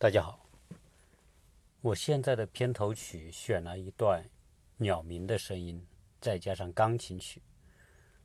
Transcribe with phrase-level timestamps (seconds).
[0.00, 0.48] 大家好，
[1.82, 4.24] 我现在的片头曲选了一段
[4.78, 5.86] 鸟鸣的声音，
[6.22, 7.42] 再加上钢琴曲，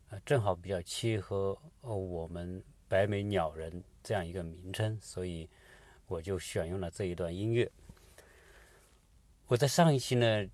[0.08, 5.50] 啊，正好比较契合我们白眉鸟人这样一个名称，所以
[6.08, 7.70] 我就选用了这一段音乐。
[9.48, 10.50] 我在上一期呢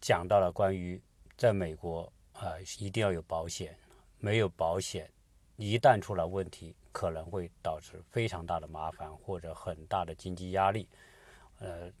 [0.00, 0.98] 讲到了关于
[1.36, 3.78] 在美国啊一定要有保险，
[4.20, 5.12] 没有保险，
[5.56, 6.74] 一旦出了问题。
[6.96, 10.88] 可能会导致非常大的麻烦或者很大的经济压力，
[11.58, 11.92] 呃，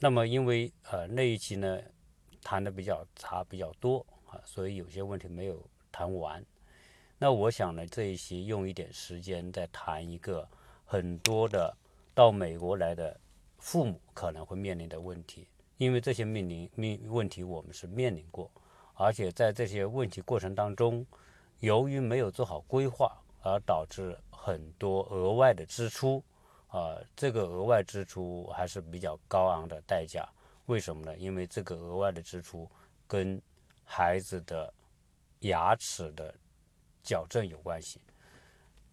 [0.00, 1.80] 那么因为呃那一期呢
[2.42, 6.44] 谈的比较杂比较多啊，所以有些问题没有谈完。
[7.16, 10.48] 那我想呢这一期用一点时间再谈一个
[10.84, 11.72] 很多的
[12.12, 13.20] 到美国来的
[13.58, 18.50] 父母可能会面临的问题，因为这些面临面问题我们是面临过，
[18.94, 21.06] 而且在这些问题过程当中，
[21.60, 23.16] 由于没有做好规划。
[23.40, 26.22] 而导致很多额外的支出，
[26.66, 30.28] 啊，这个额外支出还是比较高昂的代价。
[30.66, 31.16] 为什么呢？
[31.16, 32.68] 因为这个额外的支出
[33.06, 33.40] 跟
[33.84, 34.74] 孩子的
[35.40, 36.34] 牙齿的
[37.02, 38.00] 矫正有关系。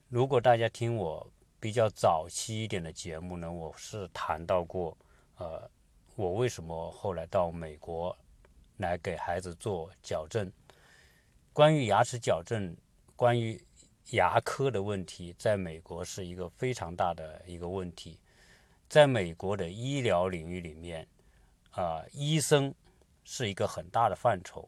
[0.09, 1.27] 如果大家听我
[1.59, 4.95] 比较早期一点的节目呢，我是谈到过，
[5.37, 5.69] 呃，
[6.15, 8.15] 我为什么后来到美国
[8.77, 10.49] 来给孩子做矫正。
[11.55, 12.75] 关于牙齿矫正，
[13.15, 13.57] 关于
[14.09, 18.19] 牙科的问题在美国是一个非常大的一个问题，
[18.89, 21.07] 在美国的医疗领域里面，
[21.71, 22.75] 啊，医生
[23.23, 24.67] 是一个很大的范畴，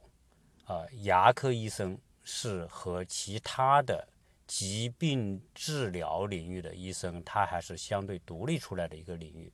[0.63, 4.07] 啊，牙科医生是和其他的
[4.47, 9.51] 疾病治疗领域的医生，他还是相对独立出来的一个领域，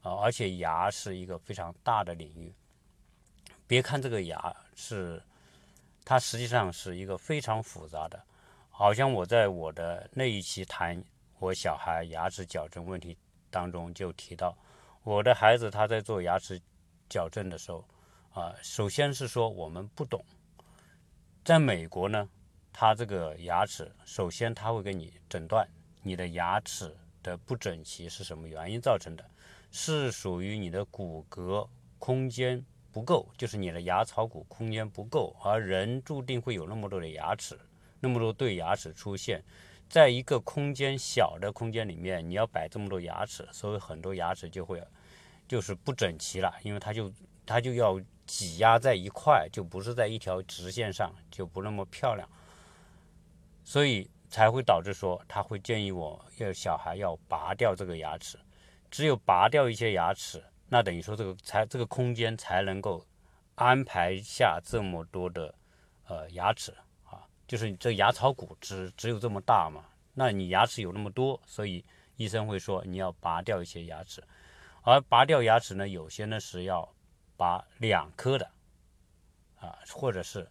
[0.00, 2.50] 啊，而且牙是一个非常大的领域。
[3.66, 5.22] 别看这个牙是，
[6.10, 8.20] 它实际上是一个非常复杂的。
[8.68, 11.00] 好像我在我的那一期谈
[11.38, 13.16] 我小孩牙齿矫正问题
[13.48, 14.58] 当中就提到，
[15.04, 16.60] 我的孩子他在做牙齿
[17.08, 17.84] 矫正的时候，
[18.32, 20.24] 啊，首先是说我们不懂，
[21.44, 22.28] 在美国呢，
[22.72, 25.64] 他这个牙齿首先他会给你诊断
[26.02, 29.24] 你的牙齿的不整齐是什么原因造成的，
[29.70, 31.68] 是属于你的骨骼
[32.00, 37.58] 空间不够，就是你的牙槽骨空间不够，而人注定会有那么多的牙齿。
[38.00, 39.44] 那么多对牙齿出现，
[39.88, 44.82] 在一个空间小的空间里面，你要摆这么多牙齿，所以很多牙齿就会
[45.46, 47.12] 就是不整齐了，因为它就
[47.44, 52.26] 它就要挤压在一块，就不是在一条直线上，就不那么漂亮，
[53.64, 58.38] 所以才会导致说他会建议我要小孩要拔掉这个牙齿，
[58.90, 63.04] 只有拔掉一些牙齿，那等于说这个才这个空间才能够
[63.56, 65.54] 安排下这么多的
[66.06, 66.72] 呃牙齿
[67.04, 67.26] 啊。
[67.46, 69.84] 就是你这牙槽骨只只有这么大嘛？
[70.14, 71.84] 那你牙齿有那么多，所以
[72.16, 74.22] 医生会说你要拔掉一些牙齿，
[74.82, 76.88] 而拔掉牙齿呢，有些呢是要
[77.36, 78.50] 拔两颗的，
[79.58, 80.48] 啊，或者是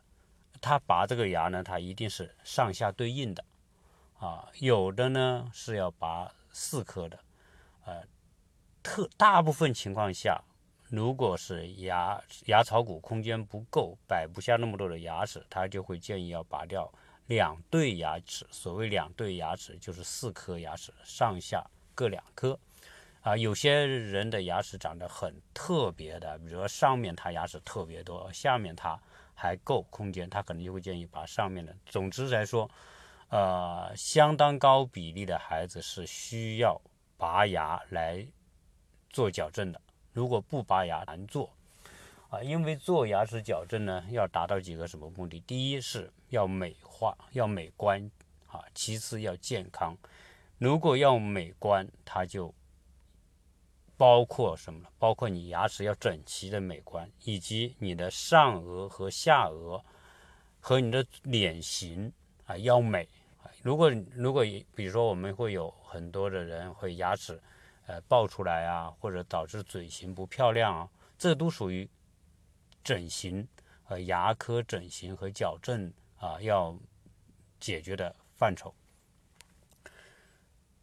[0.59, 3.43] 他拔这个牙呢，它一定是上下对应的，
[4.17, 7.19] 啊，有的呢是要拔四颗的，
[7.85, 8.03] 呃，
[8.89, 10.41] 特大部分情况下。
[10.87, 16.91] 如果是牙牙槽骨空间不够，摆不下那么多的牙齿，他就会建议要拔掉
[17.27, 18.47] 两对牙齿。
[18.49, 21.63] 所谓两对牙齿，就是四颗牙齿，上下
[21.93, 22.59] 各两颗。
[23.21, 28.99] 啊，有些人的牙齿长得很特别的，比如说上面他牙齿特别多，下面他
[29.35, 31.75] 还够空间，他可能就会建议把上面的。
[31.85, 32.67] 总之来说，
[33.27, 36.81] 呃，相当高比例的孩子是需要
[37.15, 38.25] 拔牙来
[39.09, 39.81] 做矫正的。
[40.11, 41.51] 如果不拔牙难做，
[42.29, 45.39] 啊，因为做牙齿矫正呢，要达到几个什么目的？
[45.41, 48.09] 第一是要美化，要美观，
[48.47, 49.95] 啊，其次要健康。
[50.57, 52.53] 如果要美观，它就
[53.95, 54.89] 包括什么？
[54.97, 59.81] 包括你牙齿要整齐的美观，以及你的上颚和下颚
[60.59, 62.11] 和你的脸型
[62.45, 63.07] 啊要美。
[63.61, 64.43] 如果如果
[64.75, 67.39] 比如说我们会有很多的人会牙齿。
[67.89, 70.87] 呃，爆出来啊，或者导致嘴型不漂亮啊，
[71.17, 71.89] 这都属于
[72.83, 73.47] 整形
[73.81, 76.77] 和牙科整形和矫正啊要
[77.59, 78.71] 解决的范畴。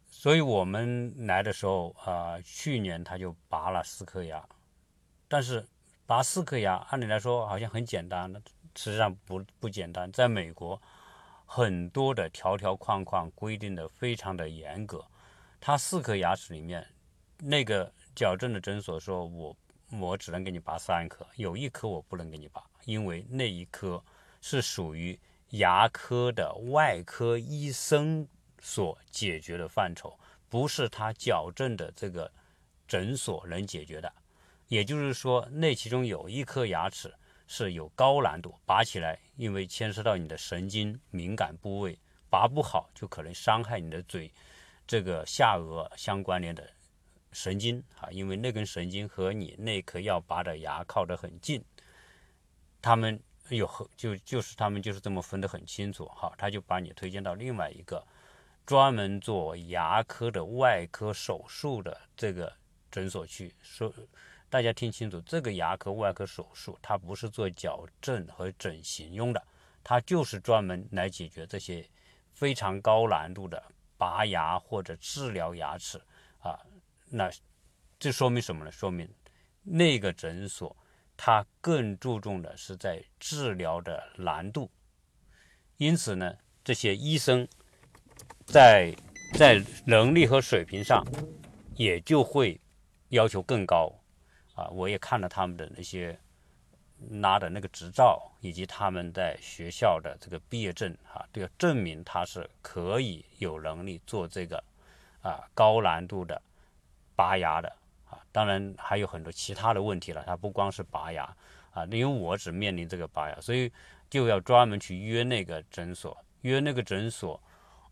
[0.09, 4.45] 所以我们来的时候啊，去年他就拔了四颗牙，
[5.29, 5.65] 但是
[6.05, 8.29] 拔四颗牙，按理来说好像很简单，
[8.75, 10.11] 实际上不不简单。
[10.11, 10.81] 在美国，
[11.45, 15.05] 很多的条条框框规定的非常的严格，
[15.61, 16.85] 他四颗牙齿里面。
[17.39, 19.55] 那个矫正的诊所说，我
[19.91, 24.03] 我只能给你拔三颗，有一颗我不能给你拔，因为那一颗
[24.41, 25.17] 是属于
[25.51, 28.27] 牙科的外科医生
[28.59, 30.17] 所解决的范畴，
[30.49, 32.31] 不是他矫正的这个
[32.87, 34.11] 诊所能解决的。
[34.67, 37.13] 也就是说，那其中有一颗牙齿
[37.47, 41.97] 是有高难度，拔起来，因为牵涉到你的神经敏感部位，
[42.29, 44.29] 拔不好就可能伤害你的嘴
[44.85, 46.69] 这个下颚相关联的
[47.31, 51.63] 神经啊，因为那根神经和你那颗要拔的牙靠得很近，
[52.81, 53.19] 他们
[53.49, 58.05] 有和就就是他们就是这么分得很清楚，好，他就把你推荐到另外一个
[58.65, 62.51] 专门做牙科的外科手术的这个
[62.91, 63.93] 诊所去说。
[64.49, 69.45] 大家听清楚，这个牙科外科手术，它不是做矫正和整形用的，
[69.83, 71.85] 它就是专门来解决这些
[72.31, 73.61] 非常高难度的
[73.97, 76.01] 拔牙或者治疗牙齿。
[77.09, 77.31] 那
[77.99, 78.71] 这说明什么呢？
[78.71, 79.09] 说明
[79.63, 80.75] 那个诊所
[81.15, 84.69] 它更注重的是在治疗的难度，
[85.77, 87.47] 因此呢，这些医生
[88.45, 88.95] 在
[89.33, 91.05] 在能力和水平上
[91.75, 92.59] 也就会
[93.09, 93.93] 要求更高。
[94.53, 96.19] 啊，我也看了他们的那些
[96.97, 104.63] 拿的那个执照，以及他们在学校的这个毕业证，啊，都要证明他是可以有能力做这个
[105.21, 106.41] 啊高难度的
[107.17, 107.67] 拔牙的
[108.09, 108.17] 啊。
[108.31, 111.23] 当然还有很多其他的问题了，他不光是拔牙
[111.71, 113.69] 啊，因为我只面临这个拔牙，所以
[114.09, 117.41] 就要专门去约那个诊所，约那个诊所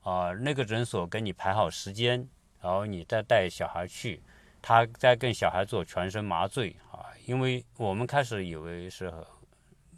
[0.04, 2.26] 啊，那个诊所给你排好时间，
[2.62, 4.22] 然后你再带小孩去。
[4.68, 9.14] 他在跟小孩做全身麻醉啊，因为我们开始以为是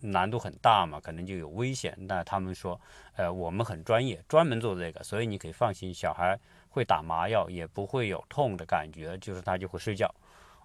[0.01, 1.95] 难度很大嘛，可能就有危险。
[1.97, 2.77] 那他们说，
[3.15, 6.38] 呃，我们很专业，专门做这个，所以你可以放心，小孩
[6.69, 10.13] 会打麻药，也不会有痛的感觉，就是他就会睡觉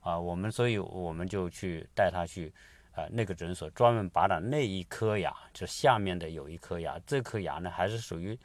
[0.02, 0.19] 啊。
[0.19, 2.52] 我们所以我们就去带他去
[2.93, 8.38] 啊那个诊所，专门拔了那一颗牙，就下面的有一颗牙，这颗牙呢还是属于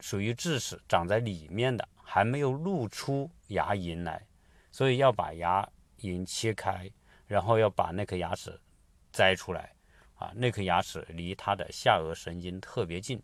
[0.00, 4.26] 属于智齿，长在里面的，还没有露出牙龈来。
[4.72, 5.68] 所以要把牙
[5.98, 6.88] 龈切开，
[7.26, 8.56] 然后要把那颗牙齿
[9.12, 9.72] 摘出来，
[10.14, 13.20] 啊，那颗牙齿离他的下颚神经特别近，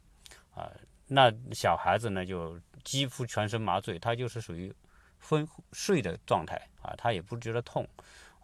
[0.55, 0.69] 啊，
[1.07, 4.73] 那小孩子呢就几乎全身麻醉，他就是属于
[5.19, 7.85] 昏睡的状态，啊，他也不觉得痛，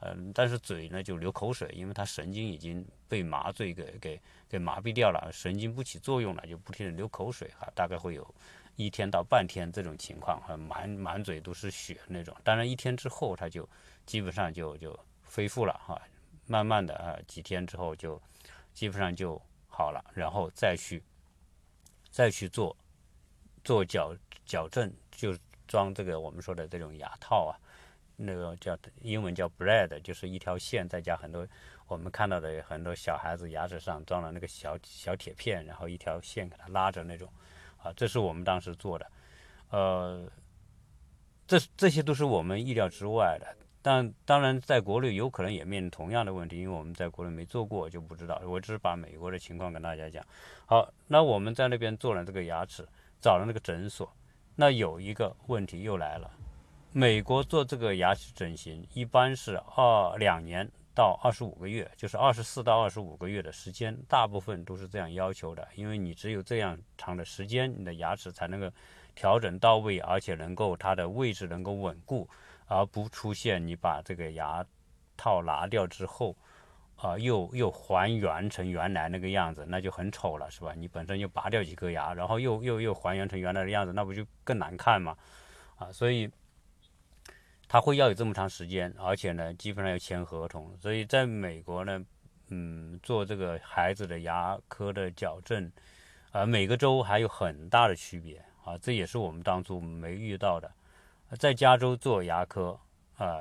[0.01, 8.35] 嗯，但是嘴呢就流口水，因为他神经已经被麻醉给给给麻痹掉了，神经不起作用了，就不停的流口水，哈，大概会有。
[8.77, 12.35] 一天到半天这种情况，哈，满满嘴都是血那种。
[12.43, 13.69] 当然一天之后，他就
[14.07, 16.01] 基本上就就恢复了，哈，
[16.47, 18.21] 慢慢的啊，几天之后就
[18.73, 21.03] 基本上就好了，然后再去
[22.11, 22.75] 再去做
[23.63, 25.37] 做矫矫正，就
[25.67, 27.59] 装这个我们说的这种牙套啊，
[28.17, 31.47] 那个叫英文叫 bread，就是一条线再加很多
[31.89, 37.29] 我们看到的很多小孩子牙齿上装了那个小小铁片，然后一条线给它拉着那种。
[37.83, 39.11] 啊，这是我们当时做的，
[39.71, 40.25] 呃，
[41.49, 43.57] 这这些都是我们意料之外的。
[43.83, 48.41] 但当然，在国内有可能也面临同样的问题，因为我们在国内没做过，就不知道。
[48.47, 50.25] 我只是把美国的情况跟大家讲。
[50.65, 52.87] 好，那我们在那边做了这个牙齿，
[53.21, 54.09] 找了那个诊所。
[54.57, 56.31] 那有一个问题又来了，
[56.93, 60.71] 美国做这个牙齿整形一般是二两年。
[60.95, 65.67] 到二十五个月，就是二十四到二十五个月的时间，大部分都是这样要求的。
[65.75, 68.71] 因为你只有这样长的时间，你的牙齿才能够
[69.15, 72.29] 调整到位，而且能够它的位置能够稳固，
[72.67, 74.63] 而不出现你把这个牙
[75.17, 76.37] 套拿掉之后，
[77.03, 80.73] 啊，又又还原成原来那个样子，那就很丑了，是吧？
[80.75, 85.17] 你本身又拔掉几颗牙，然后又又又还原成原来的样子，那不就更难看吗？
[85.77, 86.31] 啊，所以。
[87.69, 90.77] 他会要有这么长时间，而且呢，基本上要签合同。
[90.79, 92.05] 所以在美国呢，
[92.49, 95.73] 嗯，做这个孩子的牙科的矫正，
[96.33, 100.71] 啊，每个州还有很大的区别啊，这也是我们当初没遇到的。
[101.39, 102.79] 在加州做牙科，
[103.17, 103.41] 啊，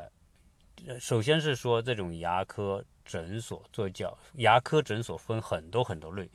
[1.00, 6.30] 首先是说这种牙科诊所做矫牙科诊所分很多很多类。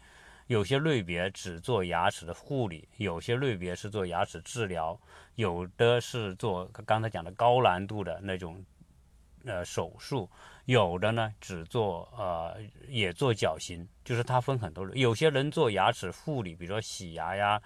[0.47, 4.97] 有些类别只做牙齿的护理，有些类别是做牙齿治疗，
[5.35, 8.65] 有的是做刚才讲的高难度的那种
[9.45, 10.31] 呃手术，
[10.67, 15.01] 有的呢只做呃也做矫形，就是它分很多类。
[15.01, 17.61] 有些人做牙齿护理，比如说洗牙呀、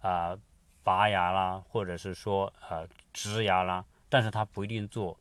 [0.00, 0.36] 啊
[0.82, 5.18] 拔牙啦，或者是说呃植牙啦，但是他不一定做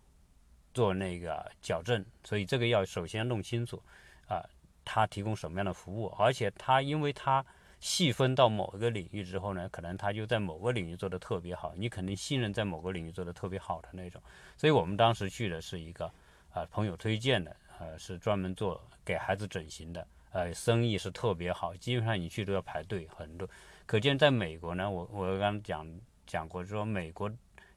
[0.76, 3.82] 做那个矫正，所以这个要首先弄清楚
[4.28, 4.46] 啊。
[4.88, 7.44] 他提供什么样的服务，而且他因为他
[7.80, 14.22] 细分到某一个领域之后呢，可能他就在某个领域做的特别好，你肯定信任在某个领域做的特别好的那种。
[14.56, 16.06] 所以我们当时去的是一个
[16.54, 23.50] 啊朋友推荐的，呃是专门做给孩子整形的，呃生意是特别好，基本上你去都要排队很多。
[23.88, 27.28] 可见在美国呢，我我刚讲讲过说美国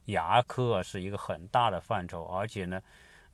[0.09, 2.81] 牙科啊是一个很大的范畴，而且呢，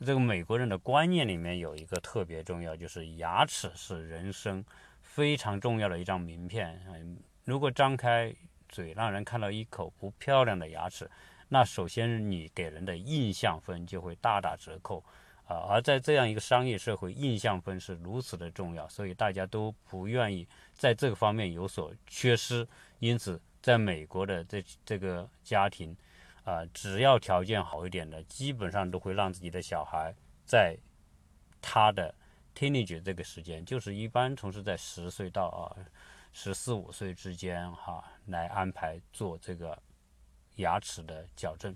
[0.00, 4.64] 这个美国人的观念里面有一个特别重要，就是牙齿是人生
[5.00, 6.81] 非常重要的一张名片。
[6.88, 8.35] 嗯，如果张开
[8.69, 11.09] 嘴让人看到一口不漂亮的牙齿，
[11.49, 14.99] 那首先你给人的印象分就会大打折扣
[15.47, 15.71] 啊。
[15.71, 22.66] 而在这样一个商业社会，印象分是如此的重要，所以大家都不愿意在这个方面有所缺失。
[22.99, 25.97] 因此，在美国的这这个家庭。
[26.44, 30.76] 啊，只要条件好一点的，基本上都会让自己的小孩在
[31.60, 32.14] 他的
[32.54, 35.76] teenage 这个时间，就是一般从事在十岁到啊
[36.32, 39.82] 十四五岁之间哈，来安排做这个
[40.56, 41.74] 牙齿的矫正。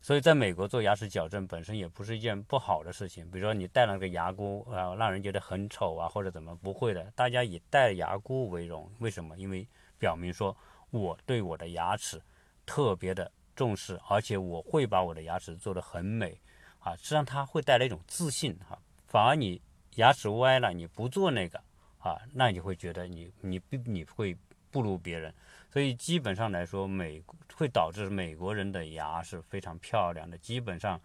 [0.00, 3.28] 所以，在美国做牙齿矫正本身也不是一件不好的事情。
[3.32, 6.54] 比如说，你戴了个牙箍啊，让人觉得很丑啊，或者怎么？
[6.54, 8.88] 不会的，大家以戴牙箍为荣。
[9.00, 9.36] 为什么？
[9.36, 9.66] 因为
[9.98, 10.56] 表明说
[10.90, 12.22] 我对我的牙齿。
[12.68, 16.38] 特别的重视，而且我会把我的牙齿做得很美
[16.80, 18.78] 啊，实际上它会带来一种自信哈。
[19.06, 19.60] 反而你
[19.94, 21.58] 牙齿歪了，你不做那个
[21.98, 24.36] 啊，那你会觉得你你你会
[24.70, 25.32] 不如别人。
[25.72, 27.22] 所以基本上来说，美
[27.56, 30.36] 会导致美国人的牙是非常漂亮的。
[30.38, 31.00] 基本上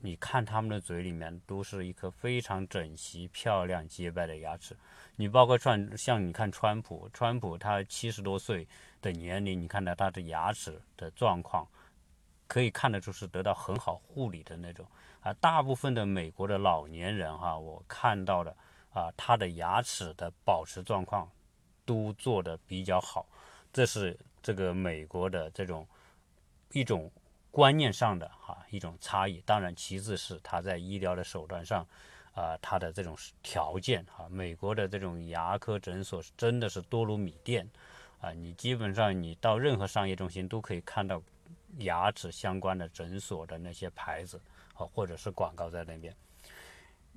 [0.00, 4.74] 你看他们的嘴里面都是一颗非常整齐、漂亮、洁白的牙齿。
[5.16, 8.66] 你包括川像你看川普，川普他七十多岁
[9.04, 11.68] 的年龄，你看到他的牙齿的状况，
[12.46, 14.86] 可以看得出是得到很好护理的那种
[15.20, 15.30] 啊。
[15.34, 18.56] 大部分的美国的老年人哈，我看到的
[18.94, 21.30] 啊，他的牙齿的保持状况
[21.84, 23.26] 都做得比较好，
[23.70, 25.86] 这是这个美国的这种
[26.72, 27.12] 一种
[27.50, 29.42] 观念上的哈一种差异。
[29.44, 31.86] 当然，其次是他在医疗的手段上。
[32.34, 37.64] 啊，他的这种条件啊，美国的这种牙科诊所真的是多如米店
[38.24, 38.32] 啊！
[38.32, 41.22] 你基本上你到任何商业中心都可以看到
[41.78, 44.40] 牙齿相关的诊所的那些牌子
[44.74, 46.14] 啊，或者是广告在那边。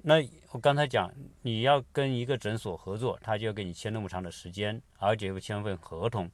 [0.02, 0.16] 那
[0.52, 1.12] 我刚才讲，
[1.42, 6.30] 你要跟一个诊所合作，他就要给你签那么长的时间，而且要签份合同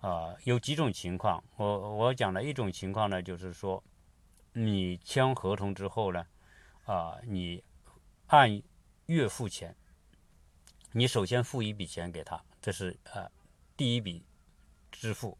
[0.00, 0.34] 啊。
[0.44, 3.82] 有几种情况，我我讲了一种情况呢，就是说
[4.52, 6.26] 你签合同之后呢，
[6.84, 7.62] 啊，你。
[8.28, 8.60] 按
[9.06, 9.76] 月付钱，
[10.92, 13.30] 你首先付一笔钱给他，这是呃
[13.76, 14.24] 第一笔
[14.92, 15.36] 支付，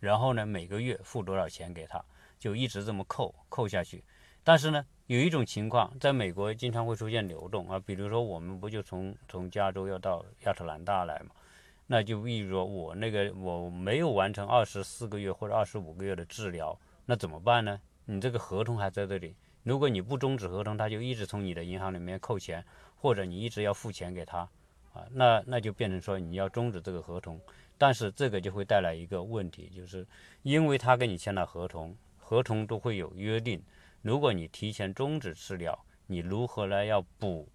[0.00, 2.02] 然后呢每个月付多少钱给他，
[2.38, 4.02] 就一直这么扣扣下去。
[4.42, 11.34] 但是呢有一种情况，在美国经常会出现流动啊，比如说我们不就从从加州要到亚特兰大来嘛，
[11.86, 17.80] 那就比如说我那个我没有完成二十四个月或者二十五个月的治疗，那怎么办呢？
[18.06, 19.36] 你这个合同还在这里。
[19.62, 22.64] 如果你不终止合同，他就一直从你的银行里面扣钱，
[22.96, 24.40] 或者你一直要付钱给他，
[24.92, 27.40] 啊，那那就变成说你要终止这个合同。
[27.76, 30.06] 但是这个就会带来一个问题，就是
[30.42, 33.62] 因为他跟你签了合同，合同都会有约定，
[34.02, 37.48] 如果你提前终止治疗，你如何来要补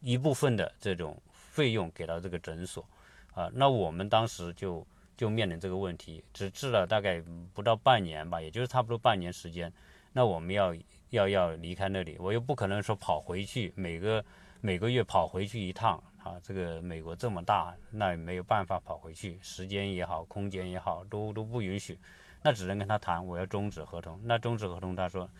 [0.00, 2.86] 一部分的这种费用给到这个诊所，
[3.34, 4.86] 啊，那我们当时就
[5.16, 7.22] 就面临这个问题，只治了大概
[7.52, 9.72] 不到半年吧，也就是差不多半年时间。
[10.12, 10.74] 那我们要
[11.10, 14.24] 要要离开那里，我又不可能说跑回去，每个
[14.60, 16.34] 每个月跑回去一趟啊。
[16.42, 21.96] 这个美国这么大，那也没有办法跑回去，时间也好，空间也好，都都不允许。
[22.42, 24.20] 那只能跟他谈，我要终止合同。
[24.24, 25.30] 那终止合同，他说，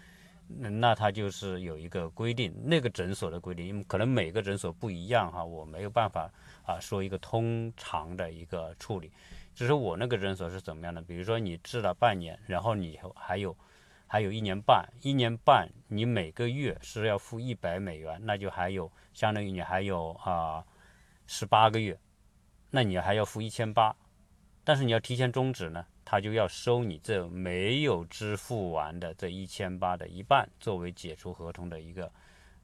[0.47, 6.31] 那他就是有一个规定，那个诊所的规定，因为可能每个诊所不一样哈，我没有办法
[6.65, 9.11] 啊说一个通常的一个处理。
[9.55, 11.03] 只是我那个诊所是怎么样的？
[11.03, 13.57] 比如说你治了半年，然后你还有。
[14.07, 20.65] 还有一年半，一年半你每个月是要付一百美元，那就还有相当于你还有啊
[21.27, 21.99] 十八个月，
[22.71, 23.95] 那你还要付一千八，
[24.63, 32.13] 但是你要提前终止呢，他就要收你这没有支付完的这一千八的一半作为解除合同的一个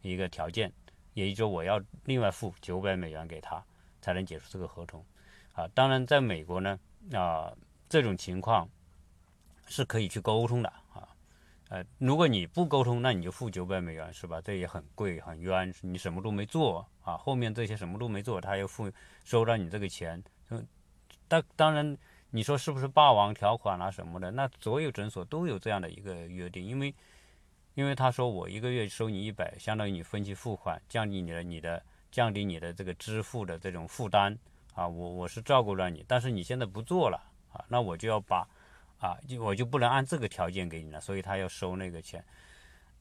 [0.02, 0.72] 一个条件，
[1.14, 3.64] 也就是说我要另外付九百美元给他
[4.00, 5.04] 才能解除这个合同
[5.54, 5.68] 啊。
[5.74, 6.78] 当然，在美国呢
[7.12, 7.52] 啊
[7.88, 8.68] 这种情况
[9.66, 10.72] 是可以去沟通的。
[11.70, 14.40] 呃，如果你不沟通，那你就付九百美元，是吧？
[14.40, 15.72] 这也很贵，很冤。
[15.82, 18.90] 你什么都没做啊，后面这些什么都没做，他又付
[19.24, 20.20] 收到你这个钱。
[20.48, 20.66] 嗯，
[21.28, 21.96] 当当然，
[22.30, 24.32] 你说是不是霸王条款啊什么的？
[24.32, 26.92] 那所有诊所都有这样的一个约定，因为
[27.74, 34.36] 因为他说我一个月收你一百，相当于你分期付款，降低你的你的降低你的这个支付的这种负担
[34.74, 34.88] 啊。
[34.88, 37.22] 我我是照顾了你，但是你现在不做了
[37.52, 38.44] 啊，那我就要把。
[39.00, 42.24] 啊，就我就不能按这个条件给你了，所以他要收那个钱。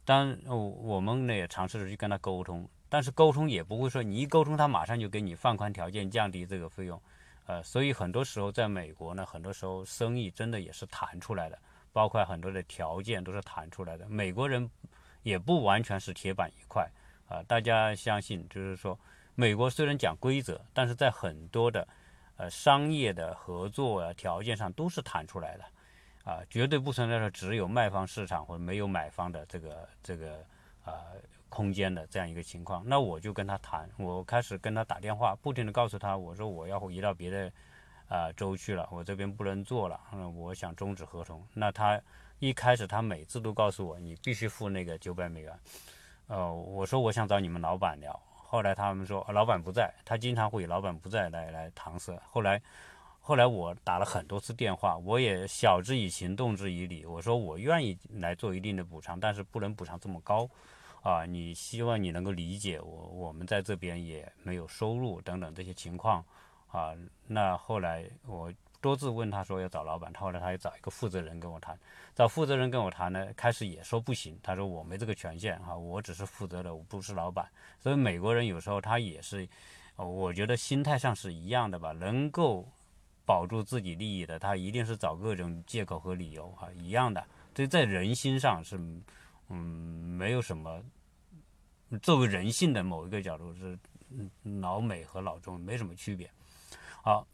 [0.05, 6.99] 当我我们呢也尝试着去跟他沟通，但是沟通也不会说你一沟通他马上就给你放宽条件降低这个费用，
[7.45, 11.59] 呃，所以很多时候在美国呢，很多时候生意真的也是谈出来的，
[11.93, 14.07] 包括很多的条件都是谈出来的。
[14.09, 14.67] 美国人
[15.21, 16.89] 也不完全是铁板一块
[17.27, 18.97] 啊，大家相信，就是说，
[19.35, 21.87] 美国虽然讲规则，但是在很多的
[22.37, 25.63] 呃商业的合作啊条件上都是谈出来的
[26.29, 30.45] 啊，绝对不存在说只有卖方市场或者没有买方的这个这个
[30.83, 30.93] 啊。
[31.51, 37.51] 空间的这样一个情况，那我就跟他谈，我开始跟他打电话，不停的告诉他，我说我要移到别的
[38.07, 41.43] 啊州去了，我这边不能做了，嗯，我想终止合同。
[41.55, 41.99] 那他
[42.37, 45.51] 一开始他每次都告诉我，你必须付那个九百美元。
[46.27, 52.15] 呃，我说我想找你们老板聊，后来他们说老板不在，他经常会以老板不在来来搪塞。
[52.29, 52.61] 后来
[53.29, 60.49] 后来我打了很多次电话，我也晓之以情，动之以理，我说我愿意来做一定的补偿，但是不能补偿这么高。
[61.03, 66.25] 啊，你希望你能够理解我，我们在这边也没有收入等等这些情况
[66.71, 66.95] 啊。
[67.27, 71.77] 那后来我多次问他说要找老板，后来他又找一个负责人跟我谈，
[72.15, 77.47] 找负责人跟我谈呢，开始也说不行，他说我没这个权限哈，我只是负责的，我不是老板。
[77.79, 79.47] 所以美国人有时候他也是，
[79.97, 82.67] 我觉得心态上是一样的吧，能够
[83.29, 87.23] 保住自己利益的，他一定是找各种借口和理由哈，一样的。
[87.53, 88.75] 这在人心上是。
[89.51, 90.79] 嗯，没有什么。
[92.03, 93.77] 作为人性的某一个角度是，
[94.61, 96.29] 老美和老中没什么区别。
[97.01, 97.25] 好，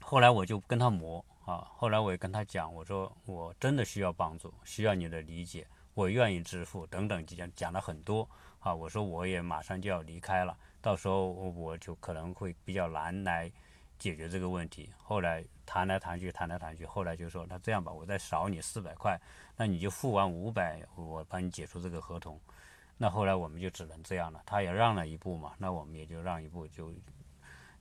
[0.00, 8.26] 后来我就跟他磨啊，后来我也跟他讲，我说我真的需要帮助，需要你的理解，我愿意支付等等，讲讲了很多
[8.60, 8.74] 啊。
[8.74, 13.52] 我说我也马上就要离开了，到时候我就可能会比较难来
[13.98, 14.90] 解决这个问题。
[14.96, 19.20] 后来谈来谈去，谈来谈去，后来就说那这样吧，我再少你四百块。
[19.56, 22.40] 那你就付完五百，我帮你解除这个合同。
[22.98, 26.92] 那后来我们就只能这样了，他也让了一步嘛，那我们也就让一步，就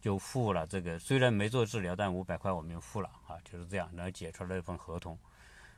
[0.01, 0.99] 就付了这个。
[0.99, 5.17] 虽然没做治疗，但五百块我们付了啊，就是这样，然后解除了一份合同。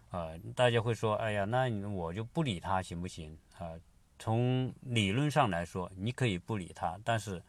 [0.09, 3.38] 啊，大家会说，哎呀，那我就不理他行不行？
[3.57, 3.73] 啊，
[4.17, 7.43] 从理论上来说，你可以不理他，但是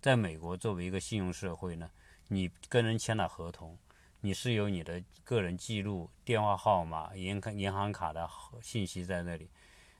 [0.00, 1.90] 在美国作为一个信用社会呢，
[2.28, 3.78] 你跟人签了合同。
[4.20, 8.26] 你是有你的个人记录、电话号码、银银行卡的
[8.62, 9.50] 信息在那里，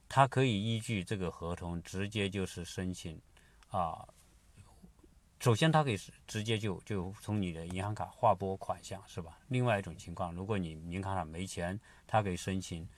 [0.08, 3.20] 他可以依据这个合同直接就是申请
[3.68, 4.08] 啊。
[5.40, 9.38] 首先，他可以直接就就从你的银行卡划拨款项，是吧？
[9.48, 12.88] 另外一种情况，如果你银行卡没钱，他可以申请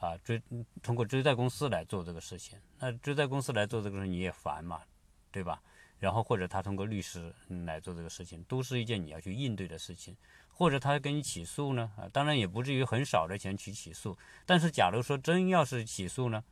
[0.00, 0.42] 啊追
[0.82, 2.58] 通过追债公司来做这个事情。
[2.80, 4.82] 那追债公司来做这个事，你也烦嘛，
[5.30, 5.62] 对吧？
[6.02, 7.32] 然后或者他通过律师
[7.64, 10.16] 来做这个事情，都是一件你要去应对的事情。
[10.50, 11.92] 或者他跟你起诉呢？
[11.96, 14.18] 啊，当然也不至于很少的钱去起诉。
[14.44, 16.42] 但是假如说真要是起诉呢，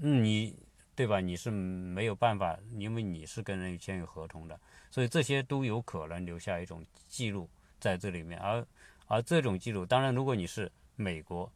[0.00, 0.56] 嗯你
[0.96, 1.20] 对吧？
[1.20, 4.58] 你是没有办法，因为你是跟人签有合同的，
[4.90, 8.36] 所以这些都有可能留下一种记录在这里面。
[8.40, 8.66] 而
[9.06, 11.48] 而这种记录，当然如果你是美国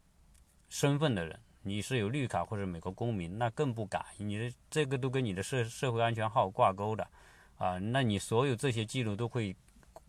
[0.68, 4.02] 身份的人，你是有绿卡或者美国公民，那更不敢。
[4.16, 7.06] 你的这个都跟你的社社会安全号挂钩的
[7.58, 9.54] 啊，那你所有这些记录都会。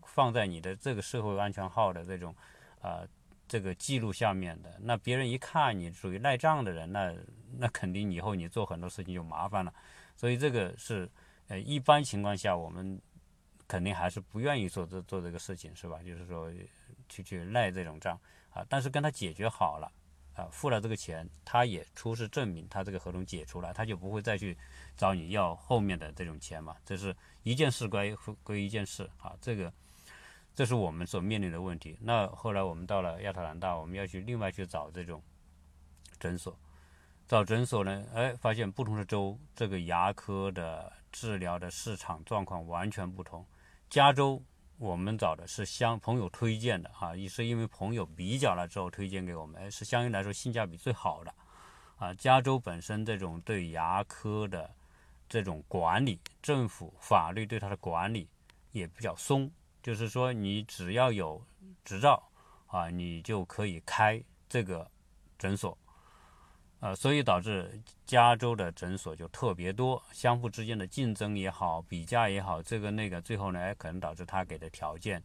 [0.02, 2.34] 放在你的这个社会安全号的这种，
[2.82, 3.06] 啊，
[3.46, 7.14] 这个记录下面的，那别人一看你属于赖账的人，那
[7.58, 9.72] 那肯定以后你做很多事情就麻烦了。
[10.16, 11.08] 所以这个是，
[11.46, 13.00] 呃，一般情况下我们
[13.68, 16.02] 肯定还是不愿意做这做这个事情，是吧？
[16.02, 16.50] 就是说
[17.08, 18.18] 去去赖这种账
[18.52, 19.92] 啊，但是跟他解决好了，
[20.40, 24.56] 啊，付了这个钱，他也出示证明，他这个合同解除了，他就不会再去
[24.96, 26.76] 找你要后面的这种钱嘛。
[26.84, 29.72] 这是一件事归归一件事啊，这个。
[30.52, 31.96] 这是我们所面临的问题。
[32.00, 35.22] 那后来我们到了亚特兰大，我们要去另外去找这种
[36.18, 36.54] 诊所。
[37.28, 43.46] 找诊所呢，哎，发现不同的州这个牙科的治疗的市场状况完全不同。
[43.88, 44.42] 加州
[44.80, 51.34] 我们找的是相朋友推荐的啊，也是因为朋友比较了之后推荐给我们，是相对来说性价比最好的
[51.98, 52.14] 啊。
[52.14, 54.74] 加州本身这种对牙科的
[55.28, 58.26] 这种管理，政府法律对它的管理
[58.72, 59.50] 也比较松。
[59.82, 61.44] 就是说，你只要有
[61.84, 62.30] 执照
[62.68, 64.90] 啊，你就可以开这个
[65.38, 65.76] 诊所，
[66.80, 67.70] 呃，所以导致
[68.06, 75.22] 加州的诊所就特别多，相互之间的竞争也好，比价也好，这个那个，最后呢，可能导致他给的条件，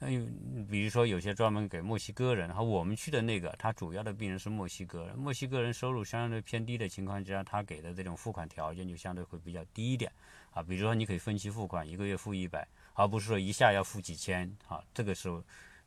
[0.00, 10.10] 嗯，比如说有些专门给墨西哥人，和我们去的那个，他主要的病人是墨西哥人，墨西哥人收入相对偏低的情况之下，他给的这种付款条件就相对会比较低一点
[10.50, 12.66] 啊，比如说你可以分期付款，一个月付一百。
[12.98, 15.44] 而不是说一下要付几千啊，这个时候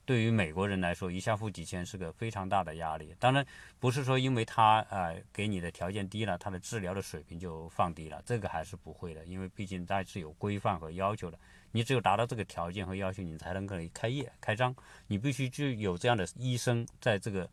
[0.10, 3.15] 对于美国人来说，一下付几千是个非常大的压力。
[3.19, 3.45] 当然，
[3.80, 11.38] 不是说因为他啊给你的条件低了，他的治疗的水平就放低了，这个还是不会的，因为毕竟它是有规范和要求的。
[11.74, 14.76] 你只有达到这个条件和要求，你才能可以开业开张。
[15.06, 17.48] 你必须就有这样的医生在这个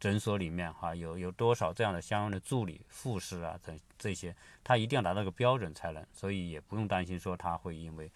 [0.00, 6.04] 诊所里面哈，有有多少这样的相应的助理、护士啊等这些，他一定要达到个标准才能。
[6.12, 8.10] 所以也不用担心说他会因为。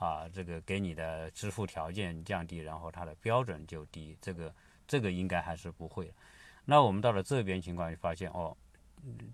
[0.00, 4.52] 啊，这个给你的支付条件降低，然后它的标准就低，这个
[4.88, 6.10] 这个应该还是不会。
[6.64, 8.56] 那我们到了这边情况就发现，哦，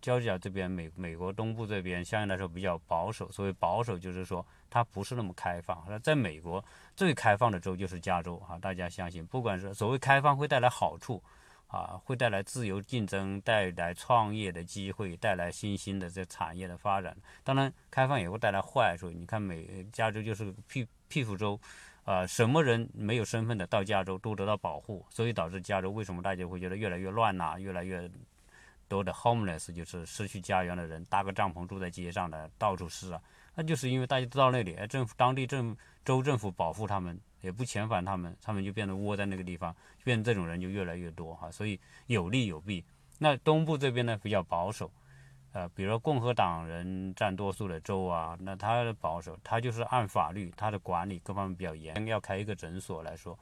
[0.02, 5.84] 交界这边美美国东部这边相对来说比较保守，所谓保守就是说它不是那么开放。
[5.88, 6.64] 那在美国
[6.96, 11.22] 最开放的州就是加州啊，大家相信，不管是所谓开放会带来好处。
[11.68, 17.16] 啊，会带来自由竞争，带来创业的机会，带来新兴的这产业的发展。
[17.42, 19.10] 当然，开放也会带来坏处。
[19.10, 21.60] 你看，美加州就是个屁屁股州，
[22.04, 27.58] 啊，什么人没有身份的到加州都得到保护，所以导致加州为什么大家会觉得越来越乱呐？
[27.58, 28.08] 越来越
[28.88, 33.20] 多的 homeless，就是失去家园的人，搭个帐篷住在街上的，到处是啊。
[33.56, 37.20] 那就是因为大家都到那里，政府当地政州政府保护他们。
[37.42, 42.84] 也不遣返他们，他们就变得窝在那个地方，变这种人就越来越多哈，所以有利有弊。
[43.18, 44.90] 那东部这边呢比较保守，
[45.52, 52.04] 呃，比如共和党人占多数的州啊，那他的保守，他就是按法律，他的管理各方面比较严。
[52.06, 53.38] 要开一个诊所来说，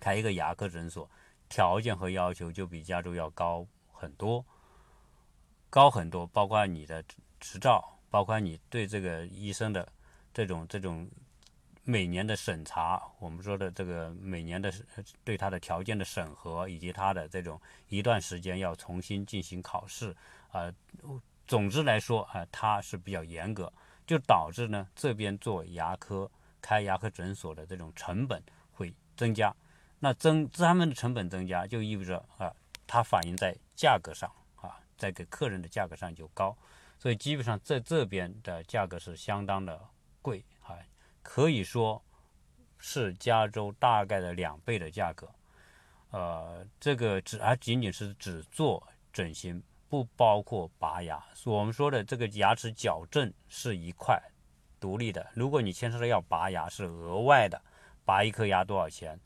[0.00, 1.08] 开一个牙科诊所，
[1.48, 4.44] 条件和要求就比加州要高很多，
[5.70, 7.04] 高很多，包括你的
[7.38, 9.92] 执照，包括你对这个医生的
[10.32, 11.10] 这种这种。
[11.86, 14.72] 每年的审查，我们说的这个每年的
[15.22, 20.16] 对他的条件的审核，以及他的这种一段时间要重新进行考试，
[20.50, 20.72] 啊，
[21.46, 23.70] 总之来说啊，它是比较严格，
[24.06, 26.30] 就导致呢这边做牙科
[26.62, 29.54] 开牙科诊所的这种成本会增加，
[29.98, 32.50] 那增他们的成本增加，就意味着啊，
[32.86, 36.56] 它反映在价格上啊，在给客人的价格上就高，
[37.04, 39.78] 所以基本上在这边的价格是相当的
[40.22, 40.74] 贵啊。
[41.22, 42.02] 可以说
[42.78, 45.28] 是加州大概的两倍的价格，
[46.12, 51.22] 呃，这个只还仅仅是只做整形，不包括拔牙。
[51.44, 54.18] 我们说的这个牙齿矫正是一块
[54.80, 57.60] 独立的，如果你牵涉到要拔牙是额外的，
[58.06, 59.20] 拔一颗牙多少钱？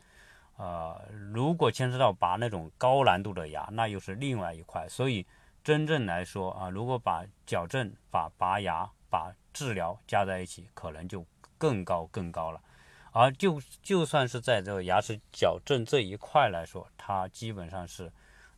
[0.56, 1.00] 呃，
[1.32, 4.88] 如果牵涉到拔那种高难度的牙，那又是另外一块。
[4.88, 5.24] 所以
[5.68, 11.26] 真正来说啊，如果把矫正、把拔牙、把治疗加在一起，可能就。
[11.60, 12.62] 更高更高了，
[13.10, 18.12] 而就就算是在这个牙齿矫正这一块来说，它基本上是，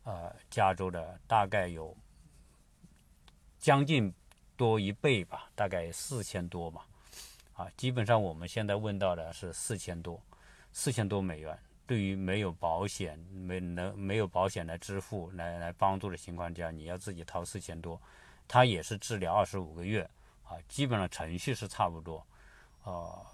[0.05, 1.97] 呃，加州的大概有
[3.59, 4.13] 将近
[4.59, 6.83] 多一倍吧，大概四千多嘛，
[7.55, 10.21] 啊，基本上我们现在问到的是四千多，
[10.71, 11.59] 四千多美元，
[11.91, 18.01] 对于没有保险、没能没有保险来支付、来来帮助的情况下，你要自己掏四千多，
[18.47, 20.09] 它也是治疗二十五个月，
[20.45, 22.25] 啊，基本上程序是差不多。
[22.85, 23.27] 啊，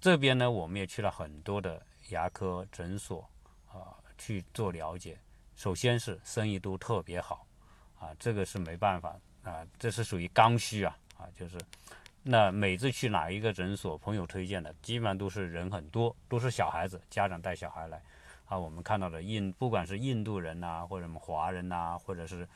[0.00, 3.28] 这边呢，我们也去了很多的牙科诊所
[3.66, 5.18] 啊，去做了解。
[5.56, 7.44] 首先是生意都特别好，
[7.98, 11.58] 啊，这个是没办法啊，这是属于刚需啊，啊，就是
[12.22, 18.02] 那每次去哪一个诊所，朋友推荐的，基本上都是人很多，都是小孩子，家长带小孩来
[18.44, 18.58] 啊。
[18.58, 22.48] 我们看到的印，不管是印度人呐，或者什么华人呐，或者是。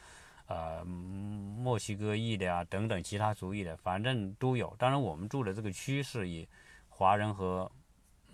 [0.46, 4.76] 呃，墨西哥裔的啊，等等其他族裔的，反正都有。
[4.78, 6.46] 当然，我们住的这个区是以
[6.90, 7.72] 华人和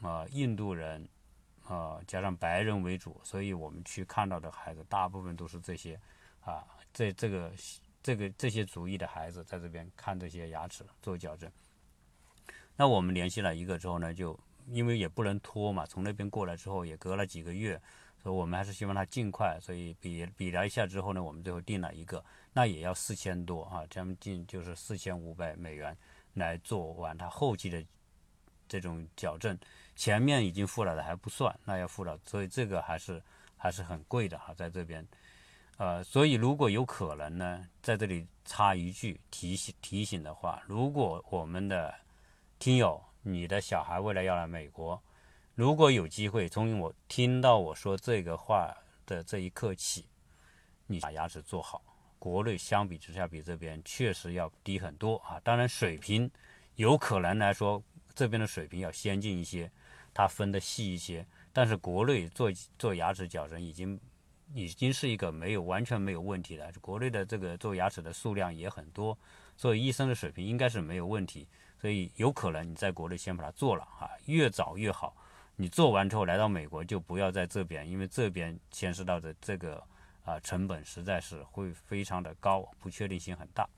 [0.03, 1.09] 呃印度人，
[1.69, 5.97] 呃加上白人为主，所以我们去看到的孩子大部分都是这些
[6.41, 7.53] 啊，这这个
[8.03, 11.51] 这个这些族裔的孩子在这边看这些牙齿做矫正。
[12.77, 17.81] 那我们联系了一个之后呢，就因为也不能拖嘛，从那边过来之后也隔了几个月。
[18.23, 25.97] 所以我们还是希望他尽快，所以比比了一下之后呢，我们最后定了一个，那也要四千多啊，将近就是四千五百美元
[26.35, 27.83] 来做完他后期的
[28.69, 29.59] 这种矫正，
[29.97, 33.23] 前面已经付了的还不算，那要付了，所以这个还是
[33.57, 35.03] 还是很贵的哈，在这边，
[35.81, 41.95] 呃，所以如果有可能呢，在这里插一句提醒提醒的话，如果我们的
[42.59, 45.03] 听友，你的小孩未来要来美国。
[45.55, 50.05] 如果有机会，从我听到我说这个话的这一刻起，
[50.87, 51.83] 你把牙齿做好。
[52.19, 55.41] 国内相比之下，比这边确实要低很多啊。
[55.43, 56.31] 当然，水平
[56.75, 57.83] 有可能来说，
[58.15, 59.73] 这边的水平要先进一些，
[60.13, 61.27] 它分的细一些。
[61.55, 63.99] 但是国内做做牙齿矫正已经
[64.55, 66.73] 已经是一个没有完全没有问题的。
[66.81, 69.17] 国内的这个做牙齿的数量也很多，
[69.57, 71.47] 所以医生的水平应该是没有问题。
[71.81, 75.17] 所以有可能你在国内先把它做了啊，越早越好。
[75.57, 79.83] 你做完之后来到美国就不要在这边，因为这边牵涉到的这个
[80.25, 83.69] 啊成本实在是会非常的高，不确定性很大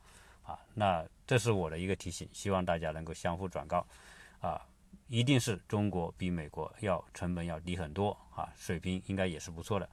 [0.43, 0.59] 啊。
[0.75, 3.87] 那这是我的一个提醒，希望大家能够相互转告
[4.41, 4.61] 啊，
[5.09, 9.89] 一定是中国比美国要成本要低很多啊，水平应该也是不错的。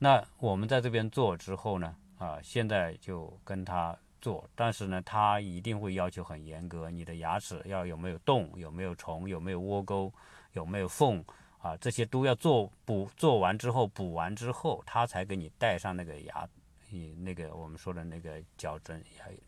[0.00, 10.12] 那我们在这边做之后呢啊，现在就跟他做，但是呢，他一定会要求很严格，你的牙齿要有没有洞，有没有虫，有没有窝沟。
[10.54, 11.24] 有没有缝
[11.58, 11.76] 啊？
[11.76, 16.44] 这些都要做补，做完之后补完之后，他才给你戴上那个牙，
[16.88, 19.00] 你那个我们说的那个矫正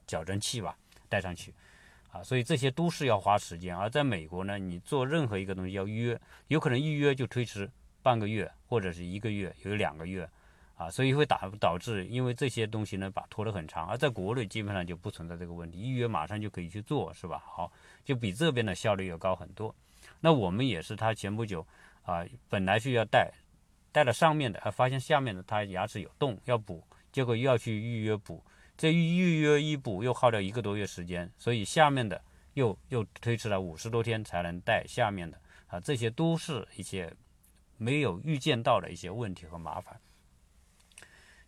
[0.06, 1.52] 矫正器吧，戴上去
[2.12, 2.22] 啊。
[2.22, 3.76] 所以这些都是要花时间。
[3.76, 7.68] 而在美国呢，你做任何一个东西要约，有可能预约就推迟
[8.00, 10.30] 半个月或者是一个月，有两个月
[10.83, 13.87] 啊，所以会导导致因为这些东西呢把拖得很长。
[13.87, 17.40] 而在国内基本上就不存在这个问题，预约马上就可以去做，是吧？
[17.47, 17.71] 好，
[18.05, 19.73] 就比这边的效率要高很多。
[20.21, 21.64] 那我们也是，他前不久
[22.03, 23.33] 啊，本来是要戴，
[23.92, 28.42] 戴了上面的，啊，发现下面的他牙齿有洞要补，结果又要去预约补，
[28.77, 32.21] 这预约一补又耗掉一个多月时间，所以下面的
[32.55, 37.12] 又又推迟了五十多天才能戴下面的啊，这些都是一些
[37.77, 40.01] 没有预见到的一些问题和麻烦。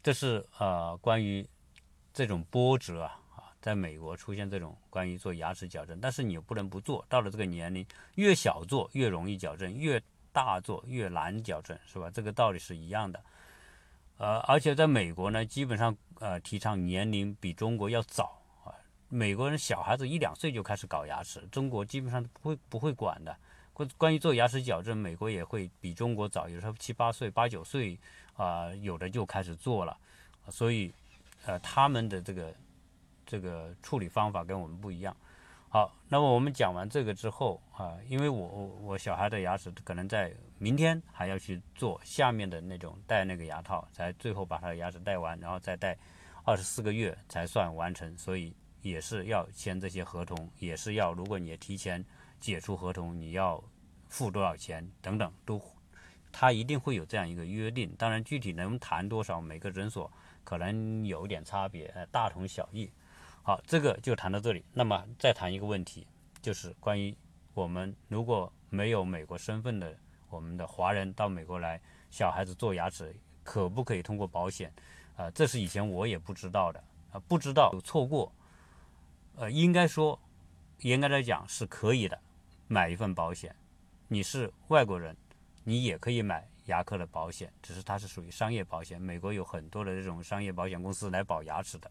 [0.05, 1.45] 这是呃关于
[2.13, 3.19] 这种波折啊。
[3.61, 7.03] 在美国出现这种关于做牙齿矫正，但是你又不能不做。
[7.09, 7.83] 到了这个年龄，
[8.17, 9.99] 越小做越容易矫正，越
[10.35, 12.11] 大做越难矫正，是吧？
[12.11, 13.19] 这个道理是一样的。
[14.19, 18.69] 呃，而且在美国呢，基本上呃提倡年龄比中国要早啊。
[19.09, 23.35] 美国人小孩子一两岁就开始搞牙齿，中国基本上不会不会管的。
[23.73, 27.99] 关关于做牙齿矫正，美国也会比中国早，有时候七八岁、八九岁
[28.37, 29.97] 啊，有的就开始做了。
[30.49, 30.93] 所以
[31.47, 32.55] 呃，他们的这个。
[33.27, 35.17] 这个处理方法跟我们不一样。
[35.71, 38.47] 好，那么我们讲完这个之后啊，因为我
[38.83, 45.97] 我小孩的牙齿可能在明天还要去做下面的那种戴那个牙套，才最后把他的牙齿戴完，然后再戴
[46.45, 52.05] 二十四个月才算完成，所以也是要签这些合同，也是要如果你提前
[52.39, 53.65] 解除合同，你要
[54.11, 55.59] 付多少钱等等，都
[56.37, 57.95] 他一定会有这样一个约定。
[57.97, 60.11] 当然具体能谈多少，每个诊所
[60.43, 62.91] 可能有点差别，大同小异。
[63.45, 64.65] 好，这个就谈到这里。
[64.73, 66.05] 那么再谈一个问题，
[66.43, 67.17] 就是关于
[67.55, 69.97] 我们如果没有美国身份的
[70.29, 74.73] 我们的华人到美国来，小孩子做牙齿可不可以通过保险？
[75.15, 78.33] 啊，这是以前我也不知道的啊，不知道有错过。
[79.37, 80.19] 呃，应该说，
[80.81, 82.19] 严格来讲是可以的，
[82.67, 83.55] 买一份保险。
[84.09, 85.17] 你是外国人，
[85.65, 89.01] 你也可以买牙科的保险，只是它是属于商业保险。
[89.01, 91.91] 美国有很多的这种商业保险公司来保牙齿的。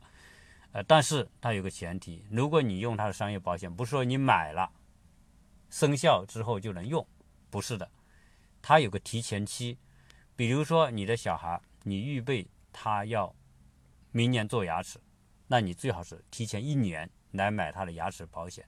[0.71, 4.71] 呃，但是它有个前提，如果你用它的商业保险，不是说你买了
[5.69, 7.05] 生效之后就能用，
[7.49, 7.91] 不是的，
[8.61, 9.77] 它有个提前期。
[10.35, 13.35] 比如说你的小孩，你预备他要
[14.11, 14.99] 明年做牙齿，
[15.47, 18.67] 那你最好是提前一年来买他的牙齿保险。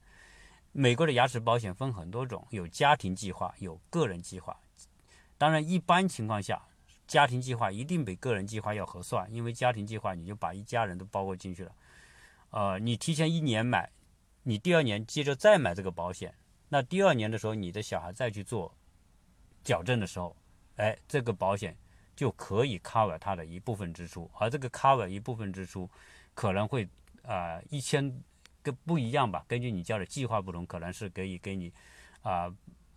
[0.72, 4.56] 美国的牙齿保险分很多种，有家庭计划，有个人计划。
[5.38, 6.62] 当然，一般情况下，
[7.08, 11.76] 家庭计划一定比个人计划要合算，因为家庭计划你就把一家人都包括进去了。
[12.52, 13.92] 呃，你提前一年买，
[14.44, 16.34] 你第二年接着再买这个保险，
[16.70, 18.74] 那第二年的时候，你的小孩再去做
[19.64, 20.36] 矫正的时候，
[20.78, 21.78] 哎，这个保险
[22.16, 25.90] 就可以 cover 它的一部分支出，而这个 cover 一部分支出
[26.34, 26.88] 可能会
[27.24, 28.24] 啊一千
[28.64, 31.74] 个不一样吧，根据你交的计划不同，可能是可以给你
[32.22, 32.50] 啊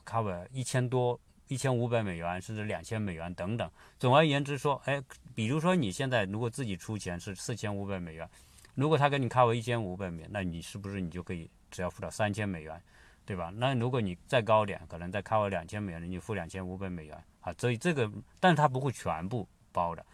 [0.06, 3.70] cover 一千多、一千五百美元，甚至两千美元等等。
[3.98, 5.02] 总而言之说，哎，
[5.34, 8.28] 比如说你现在如果自己出钱是四千五百美元。
[8.74, 12.80] 如果他给你开为一千五百美元，那你是不是你就可以只要付到三千美元，
[13.24, 13.52] 对吧？
[13.56, 17.52] 那如果你再高点，可能再 cover 两千美元，你付两千五百美元啊。
[17.58, 18.08] 所以这个，
[18.38, 20.06] 但是他不会全部包的，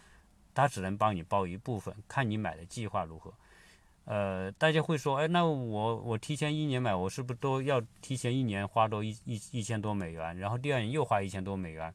[0.54, 3.34] 他只能帮你包一部分，看你买的计划如何。
[4.04, 11.94] 呃，大家会说，哎，那我我提前一年买，我是不是都要提前一年花多一一一千多美元，然后第二年又花一千多美元，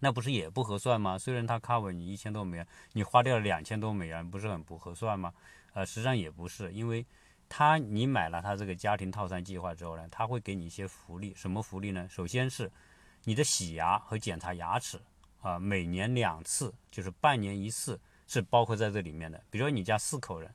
[0.00, 1.18] 那不是也不合算吗？
[1.18, 5.32] 虽然他 cover 你一千多美元，你花掉了两千多美元，不是很不合算吗？
[5.74, 7.04] 呃，实际上也不是，因为
[7.46, 11.34] 他你买了他这个家庭套餐计划之后呢，他会给你一些福利。
[11.36, 12.08] 什么福利呢？
[12.08, 12.70] 首先是
[13.24, 14.98] 你的洗牙和检查牙齿
[15.42, 19.38] 啊，每年两次，就是半年一次，是包括在这里面的。
[19.50, 20.50] 比如说你家四口人，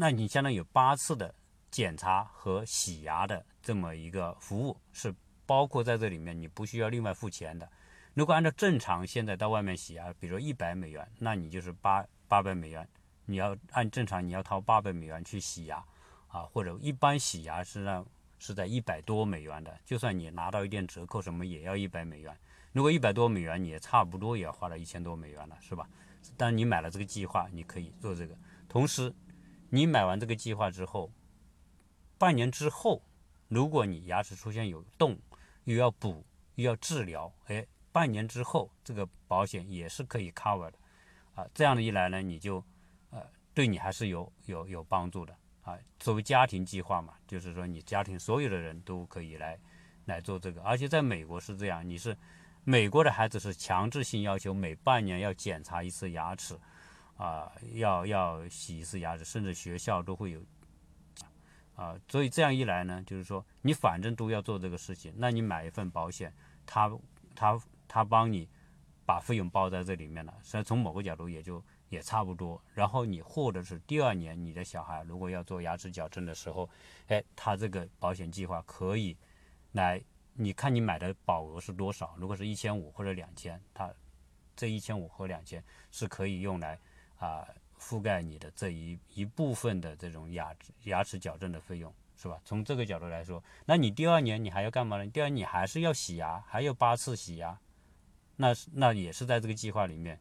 [0.00, 1.34] 那你相当于有八次的
[1.72, 5.12] 检查和洗牙的这么一个服务是
[5.44, 7.68] 包括在这里面，你不需要另外付钱的。
[8.14, 12.88] 如果按照正常现在到外面洗牙，比如一百美元，那你就是八八百美元。
[13.26, 15.84] 你要按正常，你要掏八百美元去洗牙，
[16.28, 18.06] 啊，或者一般洗牙是让
[18.38, 22.32] 是在一百多美元的，就算你拿到一点折扣什么也要一百美元。
[22.72, 25.88] 如果一百多美元，你也差不多也要花了一千多美元了，是吧？
[26.36, 28.36] 但你买了这个计划，你可以做这个。
[28.68, 29.12] 同时，
[29.70, 31.12] 你买完这个计划之后，
[32.16, 33.02] 半年之后，
[33.48, 35.18] 如果你牙齿出现有洞，
[35.64, 40.78] 又要补又要治疗，哎，半年之后这个保险也是可以 cover 的，
[41.34, 42.64] 啊，这样的一来呢，你就
[43.10, 45.36] 呃对你还是有有有帮助的。
[45.62, 49.60] 啊，作为家庭计划嘛，就是说你家庭所有的人都可以来
[50.06, 52.16] 来做这个，而且在美国是这样，你是
[52.64, 56.58] 美国的孩子是强制性要求每半年要检查一次牙齿，
[57.18, 60.42] 啊，要要洗一次牙齿，甚至学校都会有，
[61.74, 66.32] 啊，所以这样一来呢，就是说你反正都要做这个事情，那你买一份保险，
[66.64, 66.90] 他
[67.34, 68.48] 他他帮你
[69.04, 71.62] 把费用包在这里面了，所以从某个角度也就。
[71.90, 76.68] 也差不多，然后你或者是第二年你的小孩如果要做牙齿矫正的时候，
[77.06, 79.16] 哎，他这个保险计划可以
[79.72, 79.98] 来，
[80.34, 82.14] 你看你买的保额是多少？
[82.18, 83.90] 如果是一千五或者两千，他
[84.54, 86.78] 这一千五和两千是可以用来
[87.18, 87.46] 啊
[87.78, 90.54] 覆盖你的这一一部分的这种牙
[90.84, 92.40] 牙齿矫正的费用，是吧？
[92.44, 95.06] 从这个角度来说，那你第二年你还要干嘛呢？
[95.08, 97.56] 第二年你还是要洗牙，还有八次洗牙，
[98.36, 100.18] 那那也是在这个计划里面。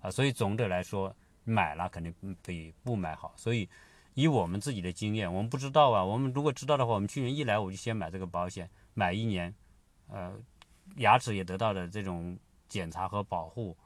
[0.00, 3.34] 啊，所以总的来说，买了肯定比不买好。
[3.36, 3.68] 所以，
[4.14, 6.02] 以我们自己的经验，我们不知道啊。
[6.02, 9.54] 我们如果知道的话，我们去年一来我就先买这个保险，买一年，
[10.08, 10.32] 呃，
[10.96, 13.76] 牙齿也得到了这种检查和保护，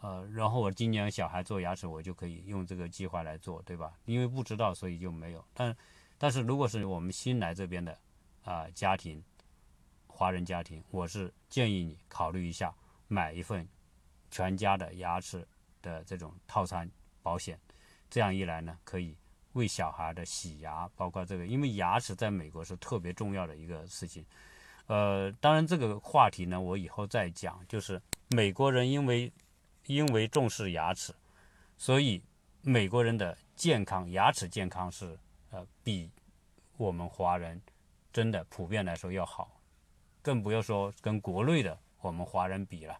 [0.00, 3.92] 呃，然后我今年小孩做牙齿，我就可以用这个计划来做，对吧？
[4.04, 5.44] 因为不知道，所以就没有。
[5.54, 5.76] 但
[6.18, 7.98] 但是如果是我们新来这边的
[8.44, 9.22] 啊家庭，
[10.06, 12.74] 华人家庭，我是建议你考虑一下
[13.08, 13.66] 买一份
[14.30, 15.46] 全家的牙齿。
[15.82, 16.86] 的这种套餐
[17.22, 17.58] 保险，
[18.10, 19.16] 这样一来呢，可以
[19.54, 24.22] 为小孩的洗牙，包括这个，因为牙齿在美国是特别重要的一个事情。
[24.88, 27.64] 呃，当然这个话题呢，我以后再讲。
[27.66, 29.32] 就是美国人因为
[29.90, 31.12] 因为重视牙齿，
[31.76, 32.22] 所以
[32.62, 35.18] 美国人的健康牙齿健康是
[35.50, 36.08] 呃比
[36.76, 37.60] 我们华人
[38.12, 39.60] 真的普遍来说要好，
[40.22, 42.96] 更不要说跟国内的我们华人比了。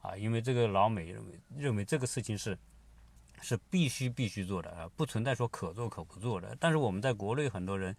[0.00, 2.56] 啊，因为这个老美认为认为这个事情是
[3.42, 6.56] 是必须必须做的啊，不存在说可做可不做的。
[6.58, 7.94] 但是我们在国内很多人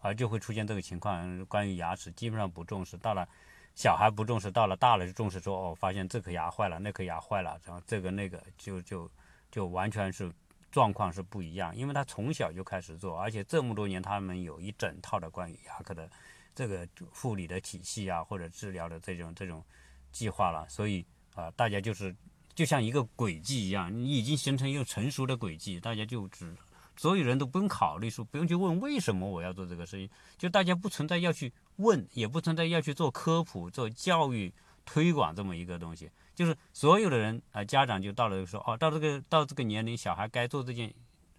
[0.00, 3.28] 啊就会出现这个情况，关于牙齿基本上不重视，到了
[3.74, 9.10] 小孩不重视，到了大了就重视，说哦发现这颗牙坏了，那颗牙坏了，然后这个那个就就
[9.50, 10.32] 就完全是
[10.70, 11.76] 状况是不一样。
[11.76, 16.10] 因为他从小就开始做，而且这么多年他们有一整套的关于牙科的
[16.54, 19.64] 这个护理的体系啊，或者治疗的这种这种
[20.10, 21.04] 计划了，所以。
[21.34, 22.14] 啊，大家就是
[22.54, 26.54] 就像一个轨迹一样，你已经形成一个成熟的轨迹，大家就只
[26.94, 34.52] 所有人都不用考虑说，不用去问为什么我要做这个事情，就大家不存在要去问，也不存在要去做科普、做教育
[34.84, 40.92] 推广这么一个东西，就是所有的人啊，家长就到了说，哦，到这个到这个年龄，小孩该做这件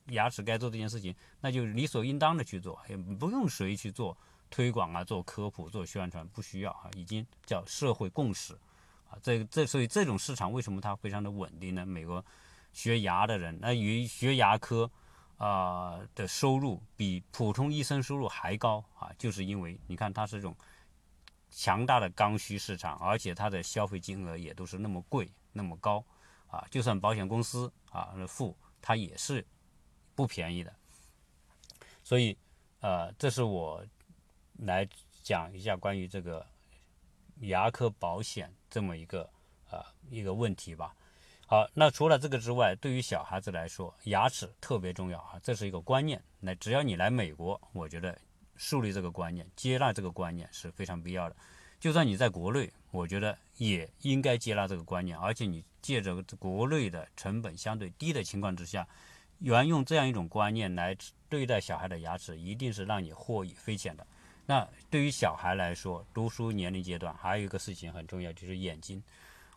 [0.08, 4.18] 牙齿该做这件事情，那就理所应当的去做，也不用谁去做
[4.50, 8.54] 推广啊、做科普、做宣传，不需要啊，已经叫社会共识
[9.10, 9.18] 啊。
[9.22, 11.86] 这这所以这种市场为什么它非常的稳定呢？
[11.86, 12.24] 美国
[12.72, 14.90] 学牙的人，那与学牙科
[15.38, 20.56] 啊的收入比普通医生收入还高啊，就是因为你看它是这种
[21.50, 26.04] 强大的刚需市场，而且它的消费金额也都是那么贵那么高
[26.48, 29.46] 啊，就算保险公司啊那付它也是
[30.16, 30.74] 不便宜的。
[32.04, 32.38] 所以
[32.80, 33.86] 呃，这是我
[34.60, 34.88] 来
[35.22, 36.46] 讲一下关于这个。
[37.40, 39.30] 牙科保险这么一个
[39.70, 40.96] 呃一个问题吧。
[41.46, 46.20] 好，那除了这个之外，对于小孩子来说，牙齿特别重要啊，这是一个观念。
[46.40, 48.18] 那只要你来美国，我觉得
[48.56, 51.36] 树立这个观念、接纳这个观念是非常必要的。
[51.80, 55.16] 就算你在国内，我觉得也应该接纳这个观念。
[55.18, 58.88] 而且你借着国内的成本相对低的情况之下，
[59.40, 60.98] 原用这样一种观念来
[61.30, 64.08] 对待小孩的牙齿，一定是让你获益匪浅的。
[64.46, 69.04] 那对于小孩来说，读书年龄阶段还有一个事情很重要，就是眼睛。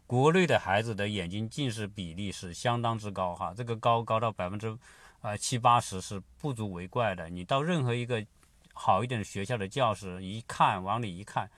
[0.06, 4.76] 国内的孩子的眼睛近视比例是相当之高哈，这个高高到百分之
[5.20, 7.28] 啊七八十是不足为怪的。
[7.28, 8.24] 你到任何一个
[8.72, 11.50] 好一点的学校的教室一看，往里一看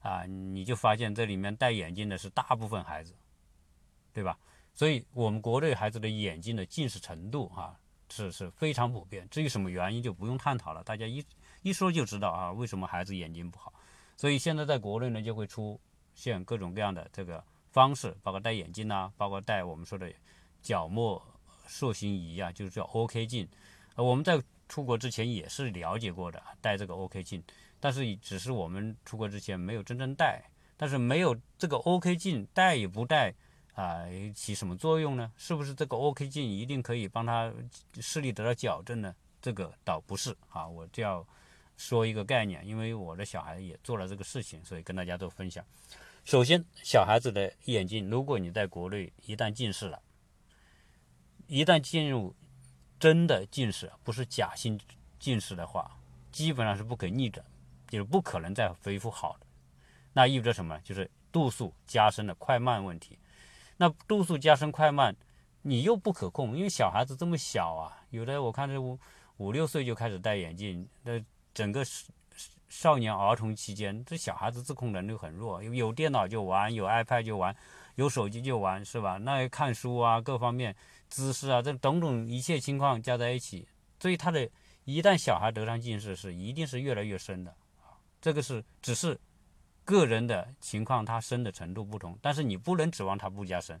[0.00, 3.14] 啊，你就发现这里面戴眼镜的是大部分孩子，
[4.12, 4.38] 对吧？
[4.74, 7.74] 所以我们国内孩子的眼睛的近视程度哈
[8.10, 9.26] 是是非常普遍。
[9.30, 11.24] 至于什么原因就不用探讨了，大家一。
[11.62, 13.72] 一说就知道啊，为什么孩子眼睛不好？
[14.18, 15.80] 所以现在在国内呢，就会出
[16.14, 17.42] 现各种各样的这个
[17.74, 20.08] 方式，包括戴眼镜啊，包括戴我们说的
[20.62, 21.20] 角膜
[21.66, 23.48] 塑形仪啊，就是叫 OK 镜。
[23.96, 27.42] 呃，我们在出国之前也是了解过的，戴这个 OK 镜。
[27.80, 30.40] 但是只是我们出国之前没有真正戴，
[30.76, 33.34] 但是没有这个 OK 镜戴与不戴
[33.74, 34.04] 啊，
[34.36, 35.32] 起什么作用呢？
[35.36, 37.52] 是不是这个 OK 镜一定可以帮他
[38.00, 39.12] 视力得到矫正呢？
[39.42, 41.26] 这个倒不是啊，我就要
[41.76, 45.64] 说一个概念，因为我的小孩也做了这个事情，所以跟大家做分享。
[46.24, 50.00] 首先，小孩子的眼睛，如果你在国内一旦近视了，
[51.46, 52.34] 一旦进入
[52.98, 54.80] 真的近视，不是假性
[55.18, 55.98] 近视的话，
[56.32, 57.44] 基本上是不可逆转，
[57.88, 59.46] 就是不可能再恢复好的。
[60.14, 60.80] 那意味着什么？
[60.80, 63.18] 就是度数加深的快慢问题。
[63.76, 65.14] 那度数加深快慢，
[65.60, 68.98] 你又不可控，因为小孩子这么小啊，有的我看这五
[69.36, 71.22] 五六岁就开始戴眼镜，那
[71.52, 71.84] 整个
[72.68, 77.54] 少年儿童期间，这小孩子自控能力很弱，有有电脑就玩，有 iPad 就玩，
[77.94, 79.16] 有手机就玩，是吧？
[79.18, 80.74] 那看书啊，各方面
[81.08, 83.68] 姿势啊，这种种一切情况加在一起，
[84.00, 84.48] 所以他的
[84.84, 87.54] 一旦小孩得上近视，是一定是越来越深的。
[88.20, 89.16] 这个是只是
[89.84, 93.80] 个人的情况，他深的程度不同，但是你不能指望他不加深。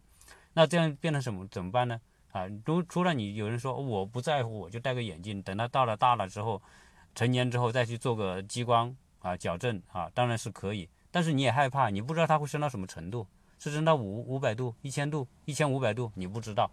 [0.52, 2.00] 那这样变成什么怎么办呢？
[2.30, 6.62] 啊，除除了你有人说我不在乎，我就戴个眼镜，等他到了大了之后。
[7.14, 13.26] 成年之后再去做个激光啊矫正啊，当然是可以，但是你也害怕，你不知道它会升到什么程度，
[13.58, 16.70] 是升到五五百度、一千度、一千五百度，你不知道。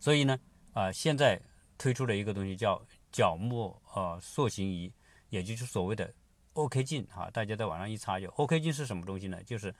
[0.00, 0.38] 所以呢，
[0.72, 1.40] 啊，现在
[1.78, 4.92] 推出了一个东西叫角膜呃塑形仪，
[5.30, 6.12] 也就是所谓的
[6.54, 9.42] OK 镜哈，大家在网上一查就 OK 镜是什么东西呢？
[9.44, 9.74] 就是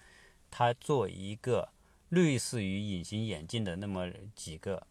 [0.50, 1.68] 它做一个
[2.08, 4.86] 类似于隐形眼镜的那么几个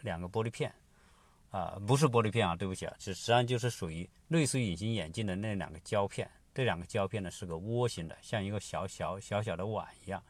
[0.00, 0.74] 两个玻璃片。
[1.54, 6.28] 啊，不是玻璃片啊，对不起啊，实际上就是属于类似于隐形眼镜的那两个胶片。
[6.52, 10.20] 这两个胶片呢是个窝形的，像一个小小小小的碗一样，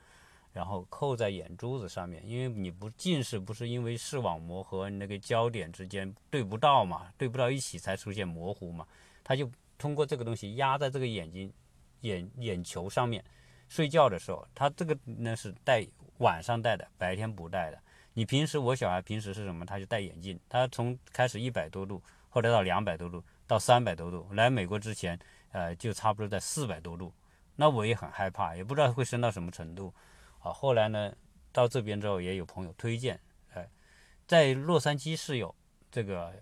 [0.52, 2.22] 然后扣在眼珠子上面。
[2.28, 8.86] 因为你不近视，不是因为视网膜和那个焦点之间对不到嘛，对不到一起才出现模糊嘛。
[9.22, 11.50] 它就通过这个东西压在这个眼睛
[12.02, 13.24] 眼眼球上面。
[13.66, 15.86] 睡觉的时候，它这个呢是戴
[16.18, 17.78] 晚上戴的，白天不戴的。
[18.14, 19.66] 你平时我小孩平时是什么？
[19.66, 24.26] 他就戴眼镜，他从开始一百多度，后来到两百多度，到三百多度。
[24.32, 25.18] 来美国之前，
[25.50, 27.12] 呃，就差不多在四百多度。
[27.56, 29.92] 那我也很害怕，也不知道会升到什么程度。
[30.38, 31.12] 啊，后来呢，
[31.52, 33.20] 到这边之后也有朋友推荐，
[33.52, 33.68] 哎，
[34.26, 35.52] 在洛杉矶是有
[35.90, 36.32] 这个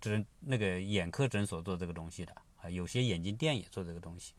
[0.00, 4.34] 诊那个眼科诊所做这个东西的啊，有些眼镜店也做这个东西。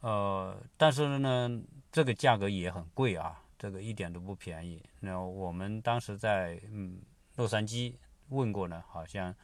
[0.00, 1.62] 呃，但是呢，
[1.92, 3.42] 这个价格也很贵啊。
[3.58, 4.82] 这个一点都不便宜。
[5.00, 7.00] 那我们当时在嗯
[7.36, 7.94] 洛杉矶
[8.28, 9.34] 问过呢，好像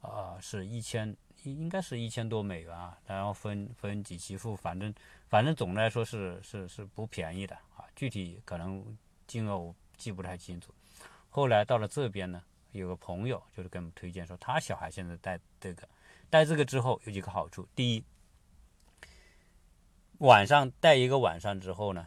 [0.00, 4.94] 啊是一千，应该是一千多美元啊，然后分分几期付，反正
[5.28, 7.84] 反正总的来说是是是不便宜的啊。
[7.94, 8.96] 具体可能
[9.26, 10.72] 金额我记不太清楚。
[11.28, 12.42] 后来到了这边呢，
[12.72, 15.88] 有个朋友就是给我们推荐说，他小孩现在戴这个，
[16.30, 17.66] 戴这个之后有几个好处。
[17.74, 18.04] 第一，
[20.18, 22.06] 晚上戴一个晚上之后呢。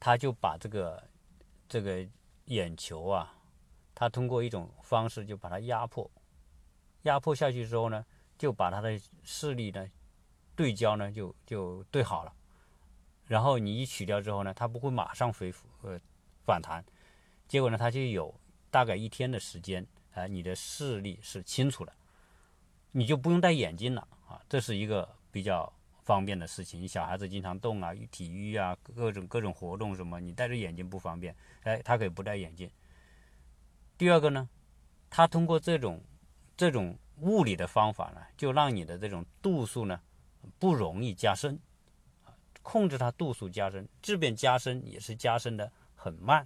[0.00, 1.08] 他就把这个
[1.68, 2.04] 这个
[2.46, 3.34] 眼球啊，
[3.94, 6.10] 他通过一种方式就把它压迫，
[7.02, 8.04] 压迫下去之后呢，
[8.38, 9.86] 就把他的视力呢
[10.56, 12.32] 对焦呢就就对好了。
[13.26, 16.00] 然后你一取掉之后呢，它不会马上恢复呃
[16.44, 16.82] 反弹，
[17.46, 18.34] 结果呢，它就有
[18.70, 21.92] 大概一天的时间啊，你的视力是清楚的，
[22.92, 25.70] 你就不用戴眼镜了啊，这是一个比较。
[26.10, 31.32] 方便的事情，小孩子经常动啊，体育啊，各种各种活动什么，你戴着眼镜不方便，
[31.62, 32.68] 哎，他可以不戴眼镜。
[33.96, 34.48] 第二个呢，
[35.08, 36.02] 他通过这种
[36.56, 40.00] 这种物理的方法呢，就让你的这种度数呢
[40.58, 41.56] 不容易加深
[42.24, 46.44] 啊，控制它度数加深，质变加深也是加深的很慢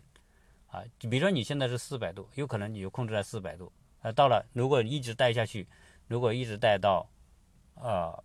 [0.66, 0.84] 啊。
[0.98, 5.66] 比如说你现在是四百度，有可能你就控制在四百度，呃，到了如果一直戴下去，
[6.06, 7.08] 如果一直戴到
[7.76, 8.22] 呃。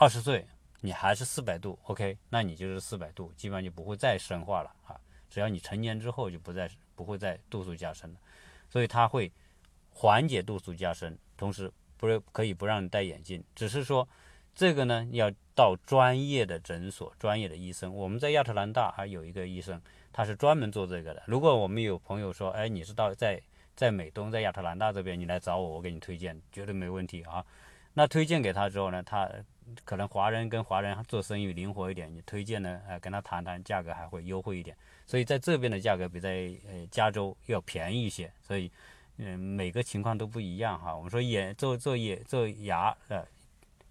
[0.00, 0.46] 二十岁，
[0.80, 4.98] 你还是四百度，OK，那你就是四百度，基本上就不会再深化了啊。
[5.28, 8.18] 只要你成年之后，就不再不会再度数加深了。
[8.70, 9.30] 所以它会
[9.90, 14.08] 缓解度数加深，同时不是可以不让你戴眼镜，只是说
[14.54, 17.94] 这个呢要到专业的诊所、专业的医生。
[17.94, 19.78] 我们在亚特兰大还有一个医生，
[20.10, 21.22] 他是专门做这个的。
[21.26, 23.38] 如果我们有朋友说，哎，你是到在
[23.76, 27.44] 在美东，在亚特兰大这边，你来找我，我给你推荐，绝对没问题啊。
[27.92, 29.30] 那推荐给他之后呢，他。
[29.84, 34.76] 可能华人跟华人做生意灵活一点，你推荐呢，呃，跟他谈谈价格还会优惠一点。
[35.06, 38.32] 所以在这边的价格比在呃加州要便宜一些。
[38.40, 38.70] 所以，
[39.16, 40.94] 嗯，每个情况都不一样哈。
[40.96, 43.26] 我们说眼做做眼做牙呃，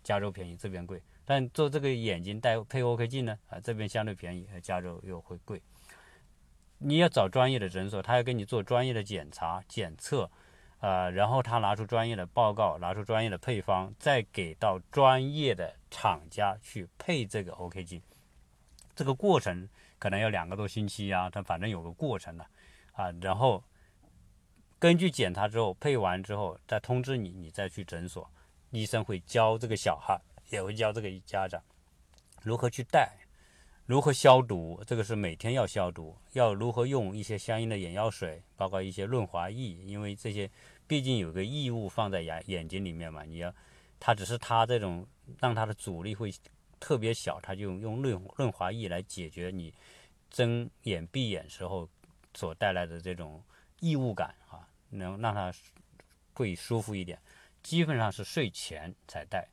[0.04, 1.02] 加州便宜，这边贵。
[1.26, 5.62] 但做这个眼睛戴配 OK 镜呢，啊，这边相对便宜，加州又会贵。
[6.80, 10.32] 你要找专业的诊所，他要给你做专业的检查检测，
[10.80, 18.02] 啊，然后他拿出专业的报告，拿出专业的配方，再给到专业的厂家去配这个 OK 金，
[18.96, 19.68] 这个过程
[19.98, 22.46] 可能要两个多星期啊，它反正有个过程的
[22.94, 23.62] 啊，然后
[24.80, 28.32] 根据检查之后配完之后再通知你，你再去诊所，
[28.72, 30.18] 医生会教这个小孩，
[30.50, 31.62] 也会教这个家长
[32.42, 33.19] 如何去带。
[33.90, 34.80] 如何消毒？
[34.86, 36.16] 这个是每天要消毒。
[36.34, 39.84] 要如何用一些相应的眼药水，包括一些润滑液？
[39.84, 40.48] 因为这些
[40.86, 43.24] 毕竟有个异物放在眼眼睛里面嘛。
[43.24, 43.52] 你要，
[44.00, 45.08] 它只是它这种
[45.40, 46.32] 让它的阻力会
[46.80, 49.74] 特别小，它就用润润滑液来解决你
[50.30, 51.90] 睁眼闭眼时候
[52.36, 53.44] 所带来的这种
[53.80, 55.52] 异物感啊，能让它
[56.36, 57.20] 会舒服一点。
[57.64, 59.48] 基本上是睡前才戴，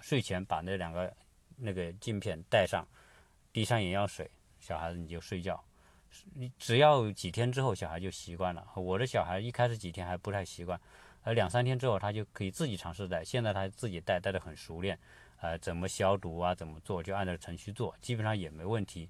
[0.00, 1.14] 睡前把那两个
[1.58, 2.88] 那个镜片戴上。
[3.52, 5.62] 滴上眼药水，小孩子你就睡觉。
[6.34, 8.66] 你只要几天之后，小孩就习惯了。
[8.76, 10.80] 我的小孩一开始几天还不太习惯，
[11.22, 13.24] 而两三天之后，他就可以自己尝试戴。
[13.24, 14.98] 现在他自己戴，戴得很熟练。
[15.40, 16.54] 呃，怎么消毒啊？
[16.54, 17.02] 怎么做？
[17.02, 19.08] 就按照程序做，基本上也没问题。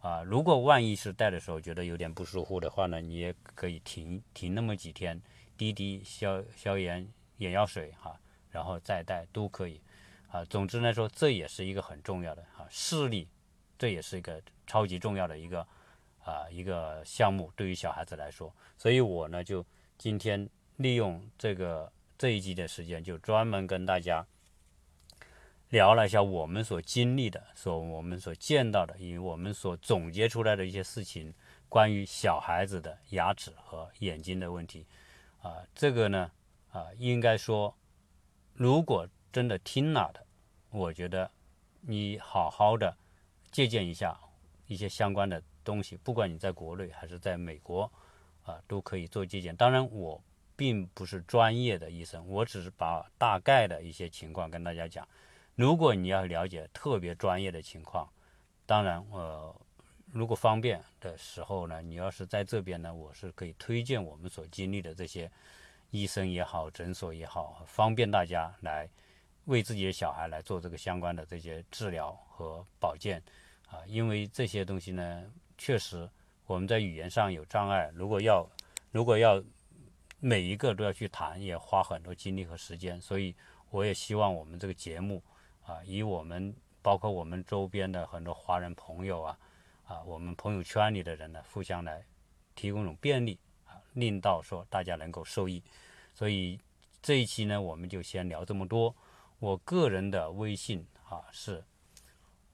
[0.00, 5.20] 啊，如果万一是戴的时候觉得有点不舒服的话呢，你也可以停停那么几天，
[5.56, 7.06] 滴滴消消炎
[7.38, 8.18] 眼药水哈，
[8.50, 9.80] 然后再戴都可以。
[10.28, 13.28] 啊，总之来说，这也是一个很重要的哈视力。
[13.78, 15.66] 这也是一个超级重要的一个
[16.24, 19.64] 啊一个项目，对于小孩子来说，所以我呢就
[19.98, 24.26] 今天利用这个这一集的时间，就专门跟大家
[25.70, 31.34] 聊了一下我们所经历的、所我们所见到的，以及我们所总结出来的一些事情，
[31.68, 34.86] 关于小孩子的牙齿和眼睛的问题
[35.42, 36.30] 啊，这个呢
[36.70, 37.76] 啊应该说，
[38.54, 40.24] 如果真的听了的，
[40.70, 41.30] 我觉得
[41.82, 42.96] 你好好的。
[43.56, 44.14] 借鉴一下
[44.66, 47.90] 一些相关的东西，不管你在国内还是在美国，
[48.42, 49.56] 啊，都可以做借鉴。
[49.56, 50.22] 当然，我
[50.54, 55.08] 并不是专业的医生，我只是把大概的一些情况跟大家讲。
[55.54, 58.06] 如果你要了解特别专业的情况，
[58.66, 59.56] 当然，呃，
[60.12, 65.32] 如果方便的时候呢，你要是在这边呢，我是可以推荐我们所经历的这些
[65.92, 68.86] 医生也好，诊所也好，方便大家来
[69.46, 73.22] 为自己的小孩来做这个相关的这些治疗和保健。
[73.66, 75.24] 啊，因为这些东西呢，
[75.58, 76.08] 确实
[76.46, 77.90] 我们在语言上有障碍。
[77.94, 78.48] 如果要，
[78.92, 79.42] 如果要
[80.20, 83.00] 每一个都要去谈，也花很多精力和时间。
[83.00, 83.34] 所以，
[83.70, 85.22] 我也希望我们这个节目
[85.64, 89.38] 啊，以我们包括我们周边的很多华人朋友啊，
[89.84, 92.04] 啊，我们朋友圈里的人呢，互相来
[92.54, 95.62] 提供一种便利啊，令到说大家能够受益。
[96.14, 96.58] 所以
[97.02, 98.94] 这一期呢，我们就先聊这么多。
[99.38, 101.64] 我个人的微信啊是。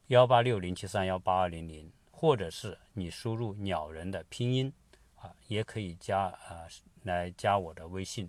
[0.08, 4.72] 幺八六零七三幺八二零零，或者是你输入鸟人的拼音
[5.16, 6.66] 啊，也可以加啊
[7.04, 8.28] 来加我的微信。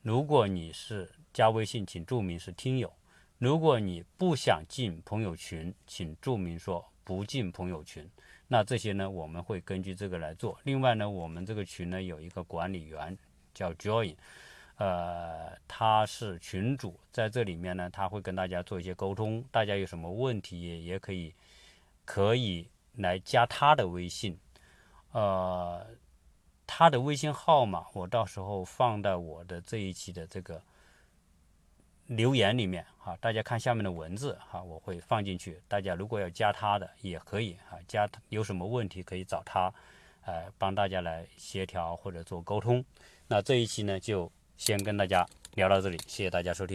[0.00, 2.90] 如果你是加微信，请注明是听友。
[3.38, 8.08] 如果你不想进朋友群，请注明说不进朋友群。
[8.46, 10.58] 那这些呢，我们会根据这个来做。
[10.62, 13.18] 另外呢，我们这个群呢有一个管理员
[13.52, 14.16] 叫 Joy。
[14.82, 19.40] 呃，他是群主，在这里面呢，他会跟大家做一些沟通。
[19.52, 21.32] 大家有什么问题，也也可以
[22.04, 24.36] 可以来加他的微信。
[25.12, 25.86] 呃，
[26.66, 30.60] 他的微信号码我到时候放在我的这一期的这个
[32.08, 35.62] 留言里面哈，大家看下面的文字哈，我会放进去。
[35.68, 39.72] 大家如果要加他的也可以哈，加有什么问题可以找他，
[40.22, 42.84] 呃，帮大家来协调或者做沟通。
[43.28, 44.28] 那这一期呢就。
[44.56, 46.70] 先跟大家聊到这里，谢谢大家收听。